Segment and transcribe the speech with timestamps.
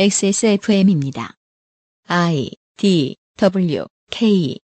[0.00, 1.34] XSFM입니다.
[2.06, 4.56] I D W K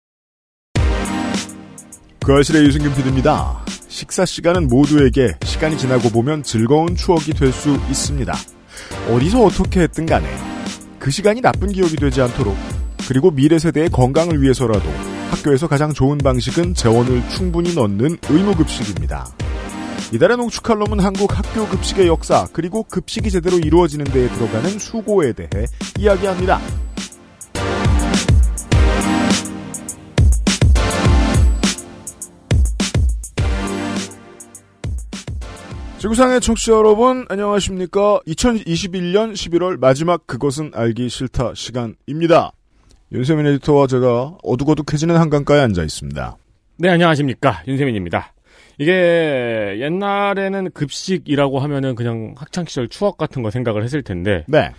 [2.24, 3.66] 그 아실의 유승균 PD입니다.
[3.88, 8.32] 식사 시간은 모두에게 시간이 지나고 보면 즐거운 추억이 될 수 있습니다.
[9.10, 10.30] 어디서 어떻게 했든 간에
[11.00, 12.56] 그 시간이 나쁜 기억이 되지 않도록
[13.08, 14.88] 그리고 미래 세대의 건강을 위해서라도
[15.32, 19.26] 학교에서 가장 좋은 방식은 재원을 충분히 넣는 의무급식입니다.
[20.12, 25.66] 이달의 농축칼럼은 한국 학교 급식의 역사 그리고 급식이 제대로 이루어지는 데에 들어가는 수고에 대해
[25.98, 26.60] 이야기합니다.
[36.00, 42.52] 지구상의 청취자 여러분 안녕하십니까 2021년 11월 마지막 그것은 알기 싫다 시간입니다
[43.14, 46.36] 윤세민 에디터와 제가 어둑어둑해지는 한강가에 앉아 있습니다
[46.76, 47.62] 네, 안녕하십니까.
[47.68, 48.34] 윤세민입니다.
[48.78, 54.72] 이게 옛날에는 급식이라고 하면은 그냥 학창 시절 추억 같은 거 생각을 했을 텐데, 네,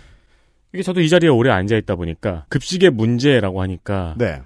[0.73, 4.41] 이게 저도 이 자리에 오래 앉아 있다 보니까 급식의 문제라고 하니까, 네.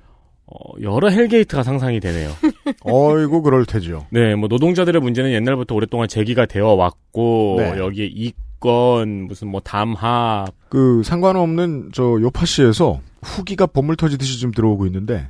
[0.45, 2.31] 어, 여러 hell gate가 상상이 되네요.
[2.83, 7.77] 어이구 그럴 테죠 네, 뭐 노동자들의 문제는 옛날부터 오랫동안 제기가 되어 왔고, 네.
[7.77, 15.29] 여기에 이건, 무슨 뭐 담합, 그 상관없는 저 요파시에서 후기가 봇물 터지듯이 좀 들어오고 있는데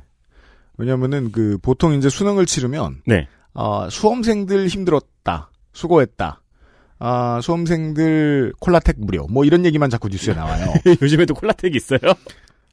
[0.76, 3.28] 왜냐면은 그 보통 이제 수능을 치르면 네.
[3.54, 5.50] 아, 수험생들 힘들었다.
[5.72, 6.40] 수고했다.
[6.98, 9.26] 아, 수험생들 콜라텍 무료.
[9.28, 10.72] 뭐 이런 얘기만 자꾸 뉴스에 나와요.
[11.00, 11.98] 요즘에도 콜라텍이 있어요?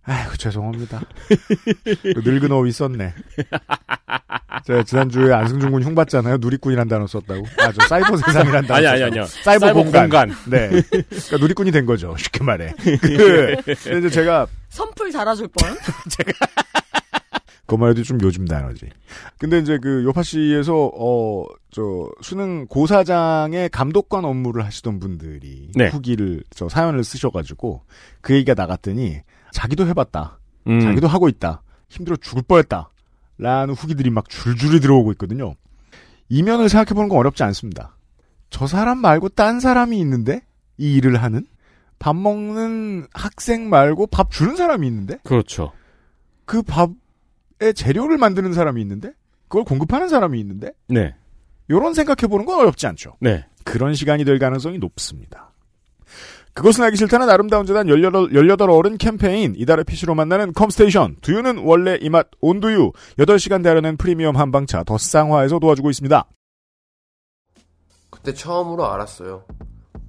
[0.03, 1.01] 아이고, 죄송합니다.
[1.27, 3.13] 그 늙은 어휘 썼네.
[4.65, 6.37] 제가 지난주에 안승준 군 흉봤잖아요.
[6.37, 7.45] 누리꾼이란 단어 썼다고.
[7.59, 8.75] 아, 저 사이버 세상이란 단어.
[8.75, 9.03] 아니, 아니.
[9.03, 9.25] 아니요.
[9.25, 10.09] 사이버, 사이버 공간.
[10.09, 10.29] 공간.
[10.49, 10.69] 네.
[10.69, 12.15] 그러니까 누리꾼이 된 거죠.
[12.17, 12.73] 쉽게 말해.
[12.79, 15.75] 그, 근데 이제 제가 선풀 달아줄 뻔.
[17.67, 18.89] 그만 해도 좀 요즘 단어지.
[19.37, 21.45] 근데 이제 그 요파시에서 어
[21.77, 25.89] 저 수능 고사장의 감독관 업무를 하시던 분들이 네.
[25.89, 27.83] 후기를 저 사연을 쓰셔가지고
[28.21, 29.19] 그 얘기가 나갔더니
[29.51, 32.89] 자기도 해봤다, 음, 자기도 하고 있다, 힘들어 죽을 뻔했다.
[33.37, 35.53] 라는 후기들이 막 줄줄이 들어오고 있거든요.
[36.29, 37.95] 이면을 생각해보는 건 어렵지 않습니다.
[38.49, 40.41] 저 사람 말고 딴 사람이 있는데
[40.79, 41.45] 이 일을 하는
[41.99, 45.71] 밥 먹는 학생 말고 밥 주는 사람이 있는데 그렇죠.
[46.45, 46.95] 그 밥의
[47.59, 49.11] 재료를 만드는 사람이 있는데
[49.47, 51.15] 그걸 공급하는 사람이 있는데 네.
[51.69, 53.15] 요런 생각해 보는 건 어렵지 않죠.
[53.19, 53.45] 네.
[53.63, 55.51] 그런 시간이 될 가능성이 높습니다.
[56.53, 61.97] 그것은 알기 싫다는 아름다운 재단 18, 18 어른 캠페인 이달의 PC로 만나는 컴스테이션 두유는 원래
[62.01, 66.25] 이 맛 온두유 8시간 다려낸 프리미엄 한방차 더 쌍화에서 도와주고 있습니다.
[68.09, 69.43] 그때 처음으로 알았어요.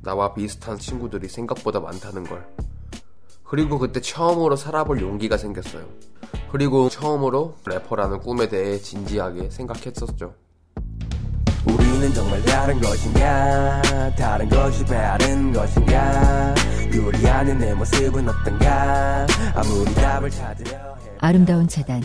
[0.03, 2.47] 나와 비슷한 친구들이 생각보다 많다는 걸.
[3.49, 5.85] 그리고 그때 처음으로 살아볼 용기가 생겼어요.
[6.53, 10.35] 그리고 처음으로 래퍼라는 꿈에 대해 진지하게 생각했었죠.
[11.67, 13.83] 우리는 정말 다른 것인가
[14.17, 16.55] 다른 것이 다른 것인가
[16.95, 22.03] 요리하는 내 모습은 어떤가 아무리 답을 찾으려 해 아름다운 재단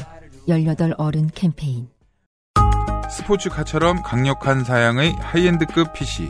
[0.47, 1.87] 18 어른 캠페인
[3.09, 6.29] 스포츠카처럼 강력한 사양의 하이엔드급 PC.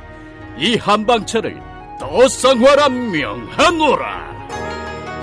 [0.57, 1.55] 이 한방차를
[1.99, 4.31] 더 쌍화라 명하노라.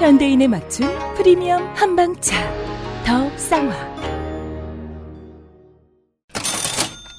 [0.01, 2.37] 현대인에 맞춘 프리미엄 한방차
[3.05, 3.75] 더 쌍화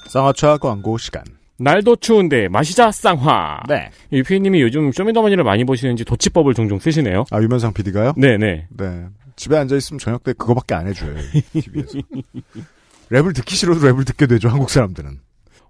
[0.10, 1.24] 쌍화차 광고 시간.
[1.60, 3.64] 날도 추운데 마시자 쌍화.
[3.68, 3.92] 네.
[4.12, 7.26] 이 피디님이 요즘 쇼미더머니를 많이 보시는지 도치법을 종종 쓰시네요.
[7.32, 8.14] 아, 유면상 PD가요?
[8.18, 8.68] 네네.
[8.70, 9.06] 네.
[9.36, 11.16] 집에 앉아 있으면 저녁 때 그거밖에 안 해줘요.
[11.54, 12.00] TV에서.
[13.12, 15.20] 랩을 듣기 싫어도 랩을 듣게 되죠, 한국 사람들은.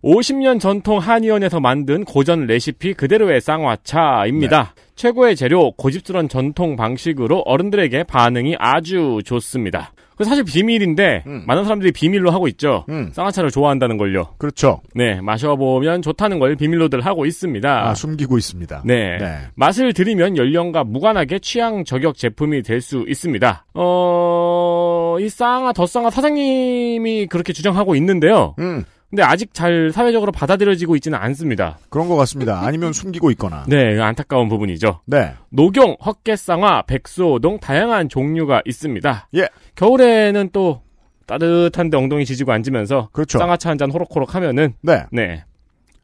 [0.03, 4.73] 50년 전통 한의원에서 만든 고전 레시피 그대로의 쌍화차입니다.
[4.95, 9.91] 최고의 재료, 고집스런 전통 방식으로 어른들에게 반응이 아주 좋습니다.
[10.17, 11.43] 그 사실 비밀인데 음.
[11.47, 12.83] 많은 사람들이 비밀로 하고 있죠.
[12.89, 13.09] 음.
[13.13, 14.35] 쌍화차를 좋아한다는 걸요.
[14.37, 14.81] 그렇죠.
[14.93, 17.89] 네, 마셔보면 좋다는 걸 비밀로들 하고 있습니다.
[17.89, 18.81] 아, 숨기고 있습니다.
[18.85, 19.17] 네.
[19.17, 19.37] 네.
[19.55, 23.65] 맛을 들이면 연령과 무관하게 취향 저격 제품이 될 수 있습니다.
[23.75, 28.55] 어, 이 쌍화, 덧쌍화 사장님이 그렇게 주장하고 있는데요.
[28.59, 31.79] 음, 근데 아직 잘 사회적으로 받아들여지고 있지는 않습니다.
[31.89, 32.61] 그런 것 같습니다.
[32.63, 33.63] 아니면 숨기고 있거나.
[33.67, 35.01] 네, 안타까운 부분이죠.
[35.05, 35.33] 네.
[35.49, 39.29] 녹용, 헛개쌍화, 백소 등 다양한 종류가 있습니다.
[39.35, 39.47] 예.
[39.75, 40.81] 겨울에는 또
[41.25, 43.39] 따뜻한데 엉덩이 지지고 앉으면서 그렇죠.
[43.39, 45.05] 쌍화차 한 잔 호록호록 하면은 네.
[45.11, 45.43] 네.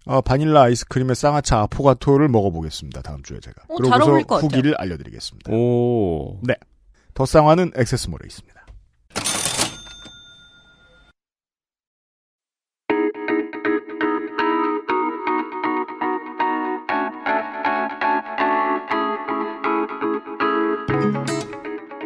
[0.07, 3.01] 어, 바닐라 아이스크림의 쌍화차 아포가토를 먹어보겠습니다.
[3.01, 3.55] 다음 주에 제가.
[3.67, 4.47] 어, 잘 어울릴 것 같아요.
[4.47, 5.51] 후기를 알려드리겠습니다.
[5.51, 6.39] 오.
[6.43, 6.55] 네.
[7.13, 8.54] 더 쌍화는 액세스몰에 있습니다.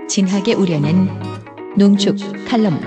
[0.10, 1.08] 진하게 우려낸
[1.78, 2.18] 농축
[2.48, 2.80] 칼럼.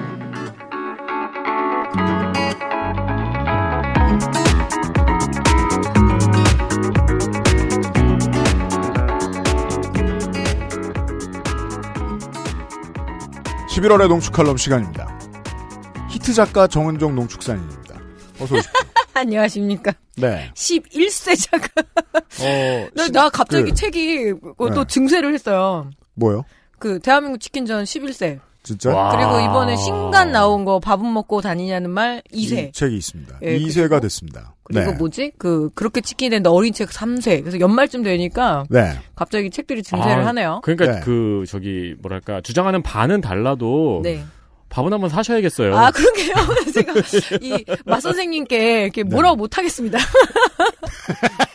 [13.69, 15.17] 십 11월의 농축 칼럼 시간입니다.
[16.11, 18.01] 히트 작가 정은정 농축산인입니다.
[18.41, 18.73] 어서 오십시오.
[19.15, 19.93] 안녕하십니까.
[20.17, 20.51] 네.
[20.55, 21.69] 11세 작가.
[22.41, 24.85] 어, 나, 나 갑자기 그, 책이 또 네.
[24.89, 25.89] 증세를 했어요.
[26.15, 26.45] 뭐요?
[26.82, 28.40] 그 대한민국 치킨전 11세.
[28.64, 28.93] 진짜?
[28.93, 29.11] 와.
[29.17, 32.69] 그리고 이번에 신간 나온 거 밥은 먹고 다니냐는 말 2세.
[32.69, 33.38] 이 책이 있습니다.
[33.43, 34.55] 예, 2세가 그리고- 됐습니다.
[34.64, 34.96] 그리고 네.
[34.96, 35.32] 뭐지?
[35.38, 37.40] 그 그렇게 치킨이 되는데 어린 책 3세.
[37.43, 38.94] 그래서 연말쯤 되니까 네.
[39.14, 40.61] 갑자기 책들이 증세를 아, 하네요.
[40.64, 41.00] 그러니까 네.
[41.05, 44.25] 그 저기 뭐랄까 주장하는 바는 달라도 네.
[44.73, 45.77] 밥은 한번 사셔야겠어요.
[45.77, 46.35] 아, 그러게요.
[46.73, 46.95] 제가
[47.43, 49.99] 이 마 선생님께 이렇게 뭐라고 못 하겠습니다.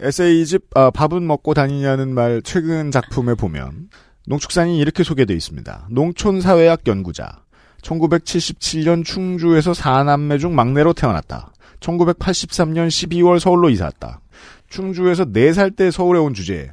[0.00, 3.88] 에세이집 아, 밥은 먹고 다니냐는 말 최근 작품에 보면
[4.26, 5.86] 농축산이 이렇게 소개되어 있습니다.
[5.90, 7.42] 농촌사회학 연구자.
[7.82, 11.52] 1977년 충주에서 4남매 중 막내로 태어났다.
[11.80, 14.20] 1983년 12월 서울로 이사 왔다.
[14.68, 16.70] 충주에서 4살 때 서울에 온 주제에.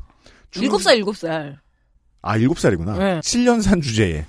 [0.52, 1.56] 충- 7살, 7살.
[2.22, 2.98] 아, 7살이구나.
[2.98, 3.20] 네.
[3.22, 4.26] 7년 산 주제에.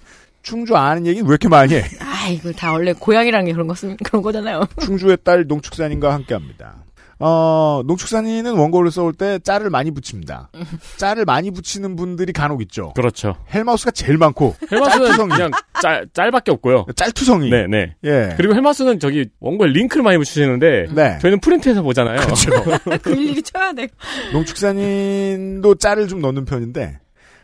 [0.49, 1.85] 충주 아는 얘기는 왜 이렇게 많이 해?
[2.01, 4.67] 아, 이거 다 원래 고향이라는 게 그런 거, 그런 거잖아요.
[4.81, 6.85] 충주의 딸 농축산인과 함께 합니다.
[7.19, 10.51] 어, 농축산인은 원고를 써올 때 짤을 많이 붙입니다.
[10.97, 12.95] 짤을 많이 붙이는 분들이 간혹 있죠.
[12.95, 13.35] 그렇죠.
[13.53, 15.33] 헬마우스가 제일 많고, 헬마스는 짤투성이.
[15.33, 15.51] 그냥
[15.83, 16.87] 짤 짤밖에 없고요.
[16.97, 17.51] 짤투성이.
[17.51, 17.95] 네, 네.
[18.05, 18.35] 예.
[18.39, 21.19] 그리고 헬마스는 저기 원고에 링크를 많이 붙이시는데 네.
[21.21, 22.21] 저희는 프린트해서 보잖아요.
[23.03, 23.89] 그 일일이 쳐야 돼.
[24.33, 27.01] 농축산인도 짤을 좀 넣는 편인데,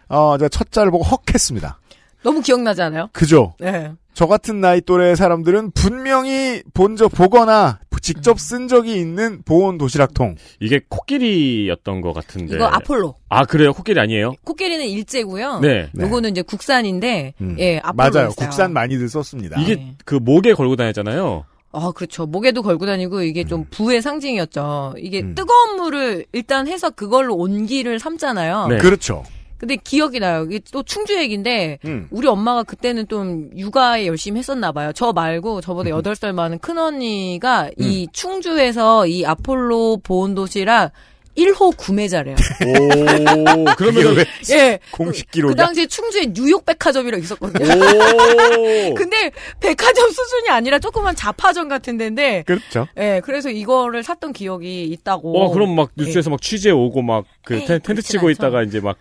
[0.08, 1.80] 어, 제가 첫 짤을 보고 헉 했습니다.
[2.24, 3.08] 너무 기억나지 않아요?
[3.12, 3.54] 그죠?
[3.60, 3.92] 네.
[4.14, 10.36] 저 같은 나이 또래 사람들은 분명히 본 적, 보거나 직접 쓴 적이 있는 보온 도시락통.
[10.60, 12.54] 이게 코끼리였던 것 같은데.
[12.54, 13.14] 이거 아폴로.
[13.30, 13.72] 아 그래요?
[13.72, 14.34] 코끼리 아니에요?
[14.44, 15.60] 코끼리는 일제고요.
[15.60, 15.88] 네.
[15.92, 16.04] 네.
[16.04, 17.56] 요거는 이제 국산인데, 음.
[17.58, 18.10] 예, 아폴로.
[18.10, 18.28] 맞아요.
[18.36, 19.58] 국산 많이들 썼습니다.
[19.58, 19.94] 이게 네.
[20.04, 21.46] 그 목에 걸고 다녔잖아요.
[21.72, 22.26] 아, 그렇죠.
[22.26, 24.96] 목에도 걸고 다니고 이게 좀 부의 상징이었죠.
[24.98, 25.34] 이게 음.
[25.34, 28.68] 뜨거운 물을 일단 해서 그걸로 온기를 삼잖아요.
[28.68, 28.76] 네.
[28.76, 29.24] 그렇죠.
[29.64, 30.44] 근데 기억이 나요.
[30.44, 32.06] 이게 또 충주 얘기인데 음.
[32.10, 34.92] 우리 엄마가 그때는 좀 육아에 열심히 했었나 봐요.
[34.94, 36.02] 저 말고 저보다 음.
[36.02, 40.92] 8살 많은 큰 언니가 이 충주에서 이 아폴로 보온 도시락
[41.36, 42.36] 1호 구매자래요.
[42.36, 44.24] 오 그러면 왜
[44.54, 44.78] 예.
[44.90, 45.54] 공식 그 기록이야?
[45.64, 47.64] 당시에 충주에 뉴욕 백화점이라고 있었거든요.
[47.64, 48.94] 오.
[48.94, 49.30] 근데
[49.60, 52.86] 백화점 수준이 아니라 조그만 자파점 같은 데인데 그렇죠.
[52.98, 55.42] 예, 그래서 이거를 샀던 기억이 있다고.
[55.42, 58.30] 어 그럼 막 뉴스에서 막 취재 오고 막그 에이, 텐트 치고 않죠.
[58.30, 58.96] 있다가 이제 막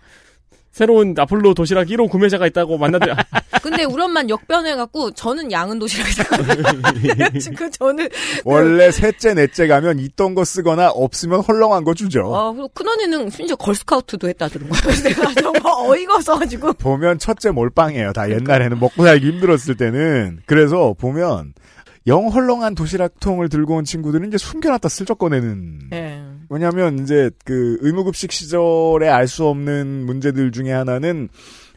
[0.74, 3.14] 새로운 아폴로 도시락 1호 구매자가 있다고 만나들
[3.62, 6.36] 근데 우리 엄마는 역변해갖고 저는 양은 도시락에다가
[7.00, 8.08] 그래가지고 저는
[8.44, 12.22] 원래 셋째, 넷째 가면 있던 거 쓰거나 없으면 헐렁한 거 주죠.
[12.26, 14.96] 어, 그리고 큰 언니는 심지어 걸스카우트도 했다 들은 거예요.
[15.04, 18.12] 내가 정말 어이가 없어가지고 보면 첫째 몰빵이에요.
[18.12, 20.40] 다 옛날에는 먹고 살기 힘들었을 때는.
[20.44, 21.54] 그래서 보면
[22.08, 25.90] 영 헐렁한 도시락통을 들고 온 친구들은 이제 숨겨놨다 슬쩍 꺼내는.
[25.92, 26.20] 예.
[26.50, 31.28] 왜냐하면 이제 그 의무급식 시절에 알 수 없는 문제들 중에 하나는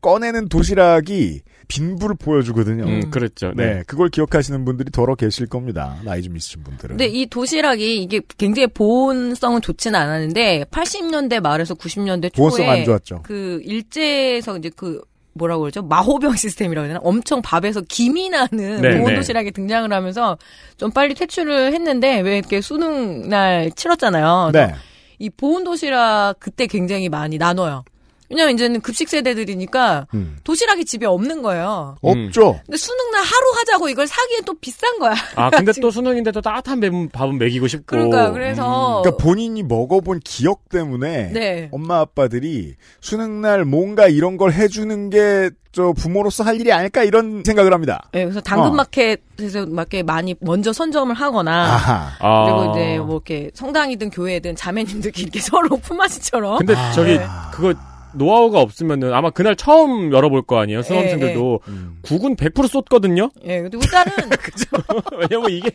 [0.02, 2.84] 꺼내는 도시락이 빈부를 보여주거든요.
[2.86, 3.52] 음 그랬죠.
[3.56, 3.66] 네.
[3.66, 3.84] 네.
[3.88, 5.98] 그걸 기억하시는 분들이 더러 계실 겁니다.
[6.06, 6.98] 나이 좀 있으신 분들은.
[6.98, 13.22] 근데 이 도시락이 이게 굉장히 보온성은 좋지는 않았는데 80년대 말에서 90년대 보온성 초에 안 좋았죠.
[13.24, 15.02] 그 일제에서 이제 그
[15.38, 15.82] 뭐라고 그러죠?
[15.84, 17.00] 마호병 시스템이라고 해야 되나?
[17.04, 19.16] 엄청 밥에서 김이 나는 네, 보온 네.
[19.16, 20.38] 도시락이 등장을 하면서
[20.78, 24.52] 좀 빨리 퇴출을 했는데 왜 이렇게 수능 날 치렀잖아요.
[24.54, 24.74] 네.
[25.20, 27.84] 이 보온 도시락 그때 굉장히 많이 나눠요.
[28.30, 30.38] 왜냐면 이제는 급식 세대들이니까 음.
[30.44, 31.96] 도시락이 집에 없는 거예요.
[32.02, 32.60] 없죠.
[32.66, 35.14] 근데 수능날 하루 하자고 이걸 사기엔 또 비싼 거야.
[35.36, 37.86] 아, 근데 또 수능인데 또 따뜻한 밥- 밥은 먹이고 싶고.
[37.86, 41.70] 그러니까 그래서 그러니까 본인이 먹어본 기억 때문에 네.
[41.72, 47.72] 엄마 아빠들이 수능날 뭔가 이런 걸 해주는 게 저 부모로서 할 일이 아닐까 이런 생각을
[47.72, 48.10] 합니다.
[48.12, 48.42] 네, 그래서 어.
[48.42, 52.12] 당근마켓에서 막 이렇게 많이 먼저 선점을 하거나 아하.
[52.20, 52.46] 아.
[52.46, 57.26] 그리고 이제 뭐 이렇게 성당이든 교회든 자매님들끼리 이렇게 서로 품앗이처럼 근데 저기 네.
[57.54, 57.76] 그거
[58.18, 63.30] 노하우가 없으면은 아마 그날 처음 열어볼 거 아니에요 수험생들도 예, 국은 100% 쏟거든요.
[63.44, 64.12] 예, 근데 우리 딸은
[65.30, 65.72] 왜냐면 이게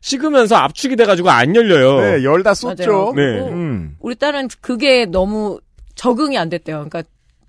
[0.00, 2.00] 식으면서 압축이 돼가지고 안 열려요.
[2.00, 2.54] 네, 열다 맞아요.
[2.54, 3.12] 쏟죠.
[3.16, 3.22] 네.
[3.22, 3.96] 그리고 음.
[4.00, 5.60] 우리 딸은 그게 너무
[5.94, 6.86] 적응이 안 됐대요.
[6.88, 7.02] 그러니까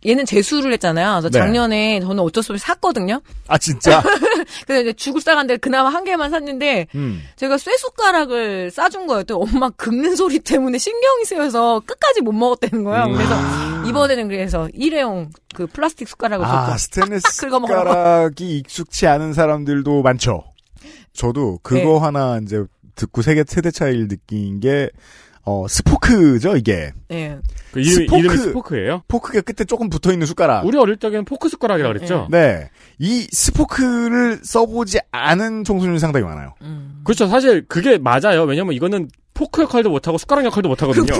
[0.05, 1.19] 얘는 재수를 했잖아요.
[1.19, 1.39] 그래서 네.
[1.39, 3.21] 작년에 저는 어쩔 수 없이 샀거든요.
[3.47, 4.01] 아 진짜.
[4.65, 7.21] 그래서 이제 죽을 싸간데 그나마 한 개만 샀는데 음.
[7.35, 9.23] 제가 쇠숟가락을 싸준 거예요.
[9.23, 13.05] 또 엄마 긁는 소리 때문에 신경이 쓰여서 끝까지 못 먹었다는 거예요.
[13.05, 13.13] 음.
[13.13, 13.35] 그래서
[13.87, 16.77] 이번에는 그래서 일회용 그 플라스틱 숟가락을 아.
[16.77, 17.31] 스테인리스.
[17.31, 20.43] 숟가락이 익숙치 않은 사람들도 많죠.
[21.13, 21.97] 저도 그거 네.
[21.99, 22.63] 하나 이제
[22.95, 24.89] 듣고 세계 세대 차이를 느낀 게
[25.49, 26.91] 어, spork죠 이게.
[27.11, 27.37] 예.
[27.71, 28.19] 그 이름, spork.
[28.19, 29.03] 이름이 spork예요?
[29.07, 30.65] 포크가 끝에 조금 붙어 있는 숟가락.
[30.65, 32.27] 우리 어릴 적에는 포크 숟가락이라 그랬죠.
[32.29, 32.69] 네.
[32.99, 36.53] 이 spork를 써보지 않은 청소년이 상당히 많아요.
[36.61, 37.01] 음.
[37.03, 37.27] 그렇죠.
[37.27, 38.43] 사실 그게 맞아요.
[38.43, 41.13] 왜냐면 이거는 포크 역할도 못하고 숟가락 역할도 못하거든요.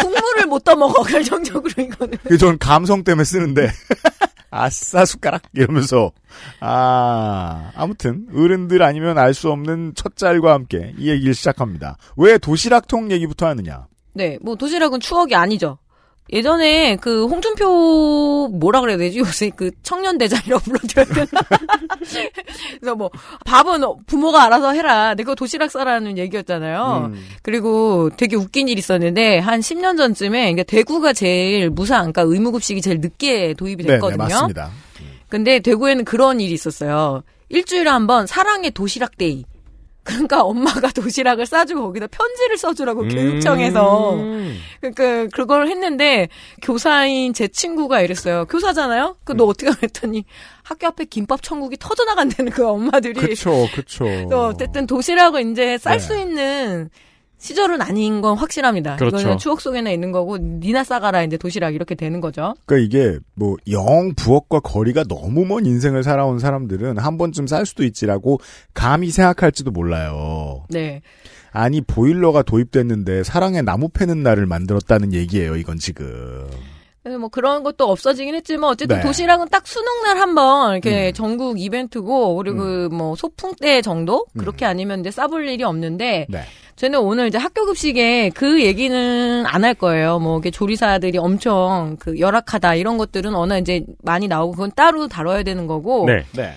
[0.00, 2.18] 국물을 못 떠먹어 결정적으로 이거는.
[2.24, 3.70] 그 전 감성 때문에 쓰는데
[4.52, 6.12] 아싸 숟가락 이러면서
[6.60, 11.96] 아 아무튼 어른들 아니면 알 수 없는 첫 짤과 함께 이 얘기를 시작합니다.
[12.18, 13.86] 왜 도시락통 얘기부터 하느냐?
[14.12, 15.78] 네, 뭐 도시락은 추억이 아니죠.
[16.30, 21.26] 예전에 그 홍준표 뭐라 그래야 되지 요새 그 청년 대장이라고 불러드려야 되나?
[22.80, 23.10] 그래서 뭐
[23.44, 25.14] 밥은 부모가 알아서 해라.
[25.14, 27.10] 내가 도시락 싸라는 얘기였잖아요.
[27.12, 27.26] 음.
[27.42, 33.00] 그리고 되게 웃긴 일이 있었는데 한 10년 전쯤에 그러니까 대구가 제일 무상, 그러니까 의무급식이 제일
[33.00, 34.18] 늦게 도입이 네, 네 됐거든요.
[34.18, 34.70] 맞습니다.
[35.28, 37.22] 근데 대구에는 그런 일이 있었어요.
[37.48, 39.44] 일주일에 한 번 사랑의 도시락 day.
[40.04, 44.58] 그러니까 엄마가 도시락을 싸주고 거기다 편지를 써주라고 교육청에서 음.
[44.80, 46.28] 그러니까 그걸 했는데
[46.60, 48.44] 교사인 제 친구가 이랬어요.
[48.46, 49.16] 교사잖아요.
[49.24, 50.24] 그너 어떻게 했더니
[50.64, 53.14] 학교 앞에 김밥 천국이 터져 나간다는 그 엄마들이.
[53.14, 54.04] 그쵸 그쵸.
[54.30, 55.98] 또 어쨌든 도시락을 이제 쌀 네.
[55.98, 56.90] 수 있는
[57.42, 58.96] 시절은 아닌 건 확실합니다.
[58.96, 59.18] 그렇죠.
[59.18, 62.54] 이거는 추억 속에나 있는 거고 니나 싸가라 이제 도시락 이렇게 되는 거죠.
[62.66, 67.82] 그러니까 이게 뭐 영 부엌과 거리가 너무 먼 인생을 살아온 사람들은 한 번쯤 쌀 수도
[67.84, 68.38] 있지라고
[68.74, 70.64] 감히 생각할지도 몰라요.
[70.68, 71.02] 네.
[71.50, 75.56] 아니 보일러가 도입됐는데 사랑의 나무 패는 날을 만들었다는 얘기예요.
[75.56, 76.46] 이건 지금.
[77.02, 79.02] 그래서 뭐 그런 것도 없어지긴 했지만 어쨌든 네.
[79.02, 81.12] 도시락은 딱 수능날 한번 이렇게 음.
[81.12, 86.42] 전국 이벤트고 그리고 뭐 소풍 때 정도 그렇게 아니면 이제 싸볼 일이 없는데 네.
[86.76, 90.18] 저는 오늘 이제 학교 급식에 그 얘기는 안 할 거예요.
[90.18, 95.42] 뭐 이게 조리사들이 엄청 그 열악하다 이런 것들은 어느 이제 많이 나오고 그건 따로 다뤄야
[95.44, 96.24] 되는 거고 네.
[96.32, 96.54] 네.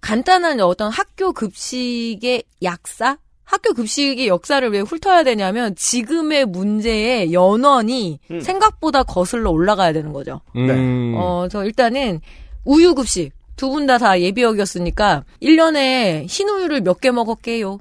[0.00, 3.18] 간단한 어떤 학교 급식의 약사?
[3.44, 10.40] 학교 급식의 역사를 왜 훑어야 되냐면 지금의 문제의 연원이 생각보다 거슬러 올라가야 되는 거죠.
[10.56, 11.14] 음.
[11.16, 12.20] 어, 저 일단은
[12.64, 17.78] 우유 급식 두 분 다다 예비역이었으니까 1년에 흰 우유를 몇 개 먹었게요.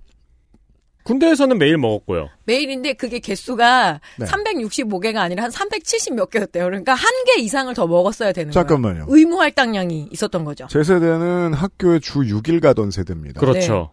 [1.04, 2.30] 군대에서는 매일 먹었고요.
[2.46, 4.26] 매일인데 그게 개수가 네.
[4.26, 6.64] 365개가 아니라 한 370 몇 개였대요.
[6.66, 8.66] 그러니까 한 개 이상을 더 먹었어야 되는 거예요.
[8.68, 9.06] 잠깐만요.
[9.08, 10.68] 의무 할당량이 있었던 거죠.
[10.70, 13.40] 제 세대는 학교에 주 6일 가던 세대입니다.
[13.40, 13.92] 그렇죠.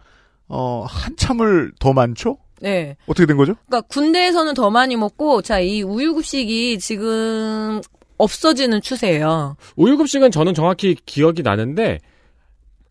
[0.48, 2.38] 어, 한참을 더 많죠?
[2.60, 2.96] 네.
[3.06, 3.54] 어떻게 된 거죠?
[3.66, 7.80] 그러니까 군대에서는 더 많이 먹고 자, 이 우유 급식이 지금
[8.18, 9.56] 없어지는 추세예요.
[9.76, 12.00] 우유 급식은 저는 정확히 기억이 나는데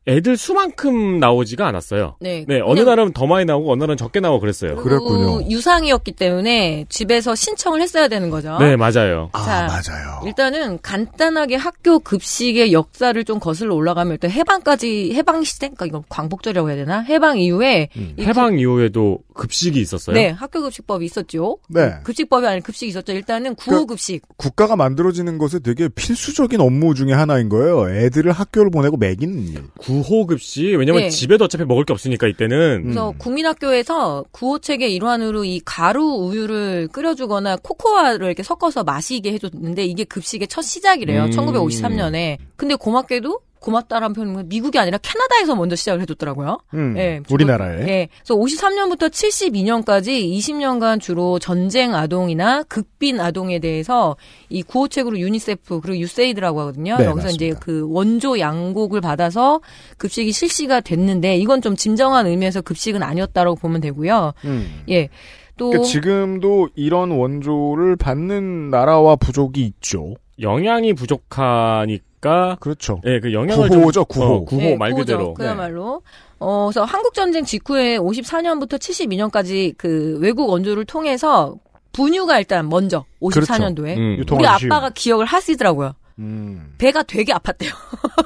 [0.09, 2.15] 애들 수만큼 나오지가 않았어요.
[2.19, 2.43] 네.
[2.47, 4.75] 네, 어느 날은 더 많이 나오고 어느 날은 적게 나오고 그랬어요.
[4.77, 8.57] 그리고 유상이었기 때문에 집에서 신청을 했어야 되는 거죠.
[8.59, 9.29] 네, 맞아요.
[9.33, 10.21] 아, 자, 맞아요.
[10.25, 16.69] 일단은 간단하게 학교 급식의 역사를 좀 거슬러 올라가면 일단 해방까지 해방 시대, 그러니까 이건 광복절이라고
[16.69, 17.01] 해야 되나?
[17.01, 20.15] 해방 이후에 이 해방 이후에도 급식이 있었어요.
[20.15, 21.59] 네, 학교 급식법이 있었죠.
[21.69, 21.93] 네.
[22.03, 23.13] 급식법이 아닌 급식이 있었죠.
[23.13, 24.21] 일단은 구호 급식.
[24.37, 27.89] 국가가 만들어지는 것에 되게 필수적인 업무 중에 하나인 거예요.
[27.89, 29.63] 애들을 학교를 보내고 먹이는 일.
[29.77, 31.09] 구 호급식 왜냐면 네.
[31.09, 38.25] 집에도 어차피 먹을 게 없으니까 이때는 그래서 국민학교에서 구호책의 일환으로 이 가루 우유를 끓여주거나 코코아를
[38.25, 41.25] 이렇게 섞어서 마시게 해줬는데 이게 급식의 첫 시작이래요.
[41.25, 41.29] 음.
[41.31, 42.37] 1953년에.
[42.55, 46.59] 근데 고맙게도 고맙다라는 표현은 미국이 아니라 캐나다에서 먼저 시작을 해줬더라고요.
[46.73, 47.87] 음, 예, 우리나라에.
[47.87, 48.07] 예.
[48.23, 54.15] 그래서 53년부터 72년까지 20년간 주로 전쟁 아동이나 극빈 아동에 대해서
[54.49, 56.97] 이 구호책으로 유니세프 그리고 USAID라고 하거든요.
[56.97, 57.59] 네, 여기서 이제 맞습니다.
[57.59, 59.61] 그 원조 양곡을 받아서
[59.97, 64.33] 급식이 실시가 됐는데 이건 좀 진정한 의미에서 급식은 아니었다라고 보면 되고요.
[64.45, 64.83] 음.
[64.89, 65.09] 예.
[65.57, 70.15] 또 그러니까 지금도 이런 원조를 받는 나라와 부족이 있죠.
[70.39, 73.01] 영양이 부족하니 까 그렇죠.
[73.05, 74.25] 예, 그 영양을 구호죠, 좀, 구호.
[74.25, 75.13] 어, 구호 네, 말 구호죠.
[75.17, 75.33] 그대로.
[75.33, 76.01] 그야말로.
[76.39, 81.55] 어, 그래서 한국 전쟁 직후에 54년부터 72년까지 그 외국 원조를 통해서
[81.91, 84.23] 분유가 일단 먼저 54년도에 음.
[84.31, 84.45] 우리.
[84.45, 85.93] 아빠가 기억을 하시더라고요.
[86.19, 86.73] 음.
[86.77, 87.73] 배가 되게 아팠대요.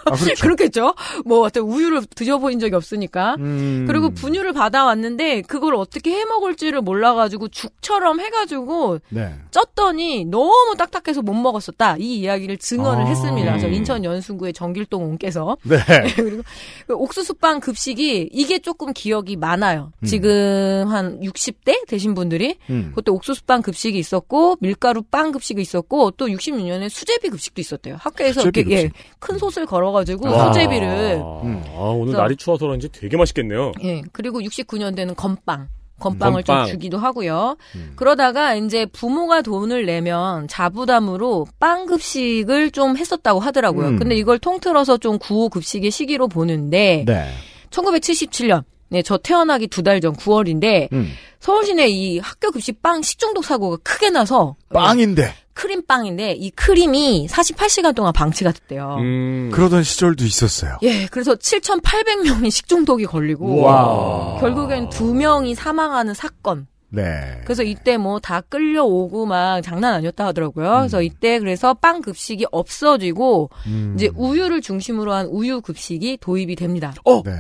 [0.05, 0.41] 아, 그렇죠.
[0.41, 0.95] 그렇겠죠.
[1.25, 3.35] 뭐 어떤 우유를 드셔본 적이 없으니까.
[3.39, 3.85] 음.
[3.88, 9.35] 그리고 분유를 받아왔는데 그걸 어떻게 해 먹을지를 몰라가지고 죽처럼 해가지고 네.
[9.51, 11.97] 쪘더니 너무 딱딱해서 못 먹었었다.
[11.97, 13.07] 이 이야기를 증언을 아.
[13.07, 13.51] 했습니다.
[13.51, 13.73] 그래서 음.
[13.73, 15.77] 인천 연수구의 정길동 옹께서 네.
[16.15, 16.43] 그리고
[16.88, 19.91] 그 옥수수빵 급식이 이게 조금 기억이 많아요.
[20.00, 20.05] 음.
[20.05, 22.91] 지금 한 60대 되신 분들이 음.
[22.95, 27.98] 그때 옥수수빵 급식이 있었고 밀가루 빵 급식이 있었고 또 66년에 수제비 급식도 있었 대요.
[28.00, 28.90] 학교에서 이렇게 예.
[29.20, 30.48] 큰 솥을 걸어가지고 와.
[30.52, 31.63] 수제비를 음.
[31.75, 33.74] 아, 오늘 그래서- 날이 추워서 그런지 되게 맛있겠네요.
[33.84, 35.68] 예 그리고 69년대는 건빵
[36.00, 36.66] 건빵을 건빵.
[36.66, 37.56] 좀 주기도 하고요.
[37.75, 37.94] 음.
[37.96, 43.90] 그러다가 이제 부모가 돈을 내면 자부담으로 빵 급식을 좀 했었다고 하더라고요.
[43.90, 44.00] 음.
[44.00, 47.28] 근데 이걸 통틀어서 좀 구호 급식의 시기로 보는데 네.
[47.70, 51.12] 1977년 네, 저 태어나기 두 달 전 9월인데 음.
[51.40, 57.94] 서울 시내 이 학교 급식 빵 식중독 사고가 크게 나서 빵인데 크림빵인데 이 크림이 48시간
[57.96, 58.96] 동안 방치가 됐대요.
[59.00, 59.50] 음.
[59.54, 60.78] 그러던 시절도 있었어요.
[60.84, 64.38] 예, 그래서 7,800명이 식중독이 걸리고 와.
[64.40, 66.68] 결국엔 두 명이 사망하는 사건.
[66.90, 67.42] 네.
[67.44, 70.78] 그래서 이때 뭐 다 끌려오고 막 장난 아니었다 하더라고요.
[70.80, 71.04] 그래서 음.
[71.04, 73.94] 이때 그래서 빵 급식이 없어지고 음.
[73.96, 76.94] 이제 우유를 중심으로 한 우유 급식이 도입이 됩니다.
[77.06, 77.32] 어, 네.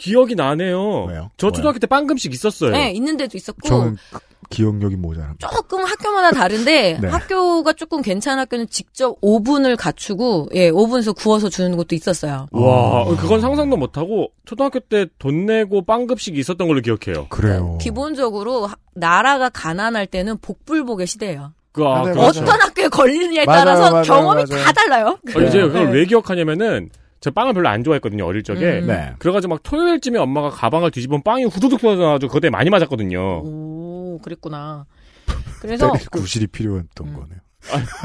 [0.00, 1.04] 기억이 나네요.
[1.04, 1.30] 왜요?
[1.36, 2.70] 저 초등학교 때 빵금식 있었어요.
[2.70, 5.48] 네, 있는 데도 있었고 저는 그- 기억력이 모자랍니다.
[5.48, 7.08] 조금 학교마다 다른데 네.
[7.08, 12.46] 학교가 조금 괜찮은 학교는 직접 오븐을 갖추고 예 오븐에서 구워서 주는 것도 있었어요.
[12.50, 13.16] 와, 어.
[13.16, 17.26] 그건 상상도 못 하고 초등학교 때 돈 내고 빵급식이 있었던 걸로 기억해요.
[17.28, 17.78] 그래요.
[17.80, 21.52] 기본적으로 하- 나라가 가난할 때는 복불복의 시대예요.
[21.72, 22.40] 그, 아, 아, 네, 그렇죠.
[22.42, 24.64] 어떤 학교에 걸리느냐에 맞아요, 따라서 맞아요, 경험이 맞아요.
[24.64, 25.18] 다 달라요.
[25.36, 25.92] 어, 이제 그걸 네.
[25.92, 28.80] 왜 기억하냐면은 저 빵을 별로 안 좋아했거든요 어릴 적에.
[28.80, 28.86] 음.
[28.86, 29.12] 네.
[29.18, 33.42] 그래가지고 막 토요일쯤에 엄마가 가방을 뒤집으면 빵이 후두둑 터져가지고 그때 많이 맞았거든요.
[33.44, 34.86] 오, 그랬구나.
[35.60, 37.14] 그래서 구실이 필요했던 음.
[37.14, 37.40] 거네요.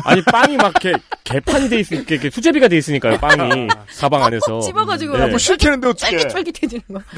[0.03, 0.93] 아니 빵이 막 이렇게
[1.23, 3.67] 개판이 돼 있으니까 이렇게 수제비가 돼 있으니까요 빵이
[3.99, 4.59] 가방 안에서.
[4.59, 5.27] 찝어가지고 네.
[5.27, 6.17] 뭐 싫겠는데 어떻게?
[6.17, 7.01] 쫄깃쫄깃해지는 거.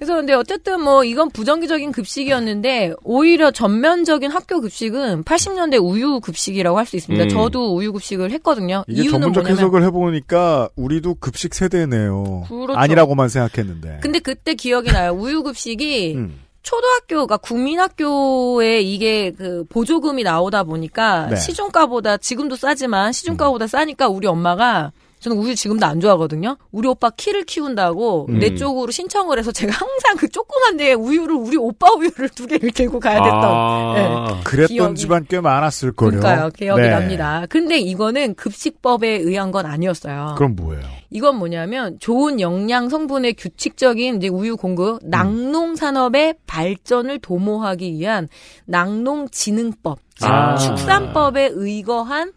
[0.00, 6.86] 그래서 근데 어쨌든 뭐 이건 부정기적인 급식이었는데 오히려 전면적인 학교 급식은 80년대 우유 급식이라고 할
[6.86, 7.24] 수 있습니다.
[7.24, 7.28] 음.
[7.28, 8.82] 저도 우유 급식을 했거든요.
[8.88, 12.46] 이게 이유는 전문적 뭐냐면 해석을 해보니까 우리도 급식 세대네요.
[12.48, 12.78] 그렇죠.
[12.78, 13.98] 아니라고만 생각했는데.
[14.00, 15.12] 근데 그때 기억이 나요.
[15.12, 16.40] 우유 급식이 음.
[16.62, 21.36] 초등학교가 국민학교에 이게 그 보조금이 나오다 보니까 네.
[21.36, 26.56] 시중가보다 지금도 싸지만 시중가보다 싸니까 우리 엄마가 저는 우유 지금도 안 좋아하거든요.
[26.72, 28.38] 우리 오빠 키를 키운다고 음.
[28.38, 32.70] 내 쪽으로 신청을 해서 제가 항상 그 조그만 데에 우유를 우리 오빠 우유를 두 개를
[32.70, 36.10] 들고 가야 됐던 아, 그랬던 기억이- 집안 꽤 많았을 거요.
[36.10, 36.48] 그러니까요.
[36.50, 36.88] 기억이 네.
[36.88, 37.44] 납니다.
[37.50, 40.34] 근데 이거는 급식법에 의한 건 아니었어요.
[40.38, 40.82] 그럼 뭐예요?
[41.10, 48.28] 이건 뭐냐면 좋은 영양 성분의 규칙적인 이제 우유 공급, 낙농 산업의 발전을 도모하기 위한
[48.66, 50.56] 낙농진흥법, 즉 아.
[50.56, 52.32] 축산법에 의거한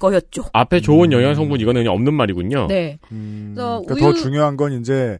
[0.00, 0.46] 거였죠.
[0.52, 2.66] 앞에 좋은 영양 성분 이거는 그냥 없는 말이군요.
[2.66, 5.18] 네, 음, 그래서 그러니까 더 우유- 중요한 건 이제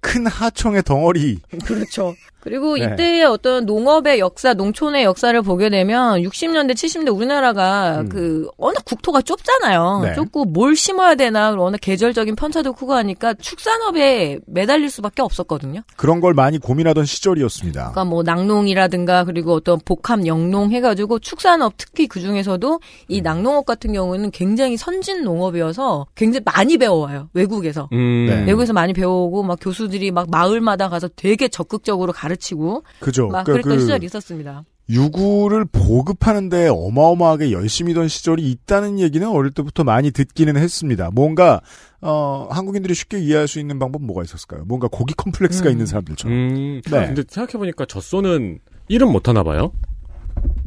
[0.00, 1.40] 큰 하청의 덩어리.
[1.66, 2.14] 그렇죠.
[2.40, 2.84] 그리고 네.
[2.84, 8.08] 이때의 어떤 농업의 역사, 농촌의 역사를 보게 되면 60년대, 70년대 우리나라가 음.
[8.08, 10.00] 그 워낙 국토가 좁잖아요.
[10.04, 10.14] 네.
[10.14, 15.82] 좁고 뭘 심어야 되나 워낙 계절적인 편차도 크고 하니까 축산업에 매달릴 수밖에 없었거든요.
[15.96, 17.80] 그런 걸 많이 고민하던 시절이었습니다.
[17.92, 23.92] 그러니까 뭐 낙농이라든가 그리고 어떤 복합 영농 해가지고 축산업 특히 그 중에서도 이 낙농업 같은
[23.92, 28.26] 경우는 굉장히 선진 농업이어서 굉장히 많이 배워와요 외국에서 음.
[28.28, 28.44] 네.
[28.46, 33.28] 외국에서 많이 배워오고 막 교수들이 막 마을마다 가서 되게 적극적으로 가 르치고 그죠?
[33.28, 34.64] 막 그러니까 그랬던 그 시절이 있었습니다.
[34.90, 41.10] 유구를 보급하는데 어마어마하게 열심히던 시절이 있다는 얘기는 어릴 때부터 많이 듣기는 했습니다.
[41.12, 41.60] 뭔가
[42.00, 44.64] 어, 한국인들이 쉽게 이해할 수 있는 방법 뭐가 있었을까요?
[44.66, 45.72] 뭔가 고기 컴플렉스가 음.
[45.72, 46.36] 있는 사람들처럼.
[46.36, 46.82] 음.
[46.90, 47.06] 네.
[47.06, 49.72] 근데 생각해 보니까 젖소는 일은 못 하나 봐요.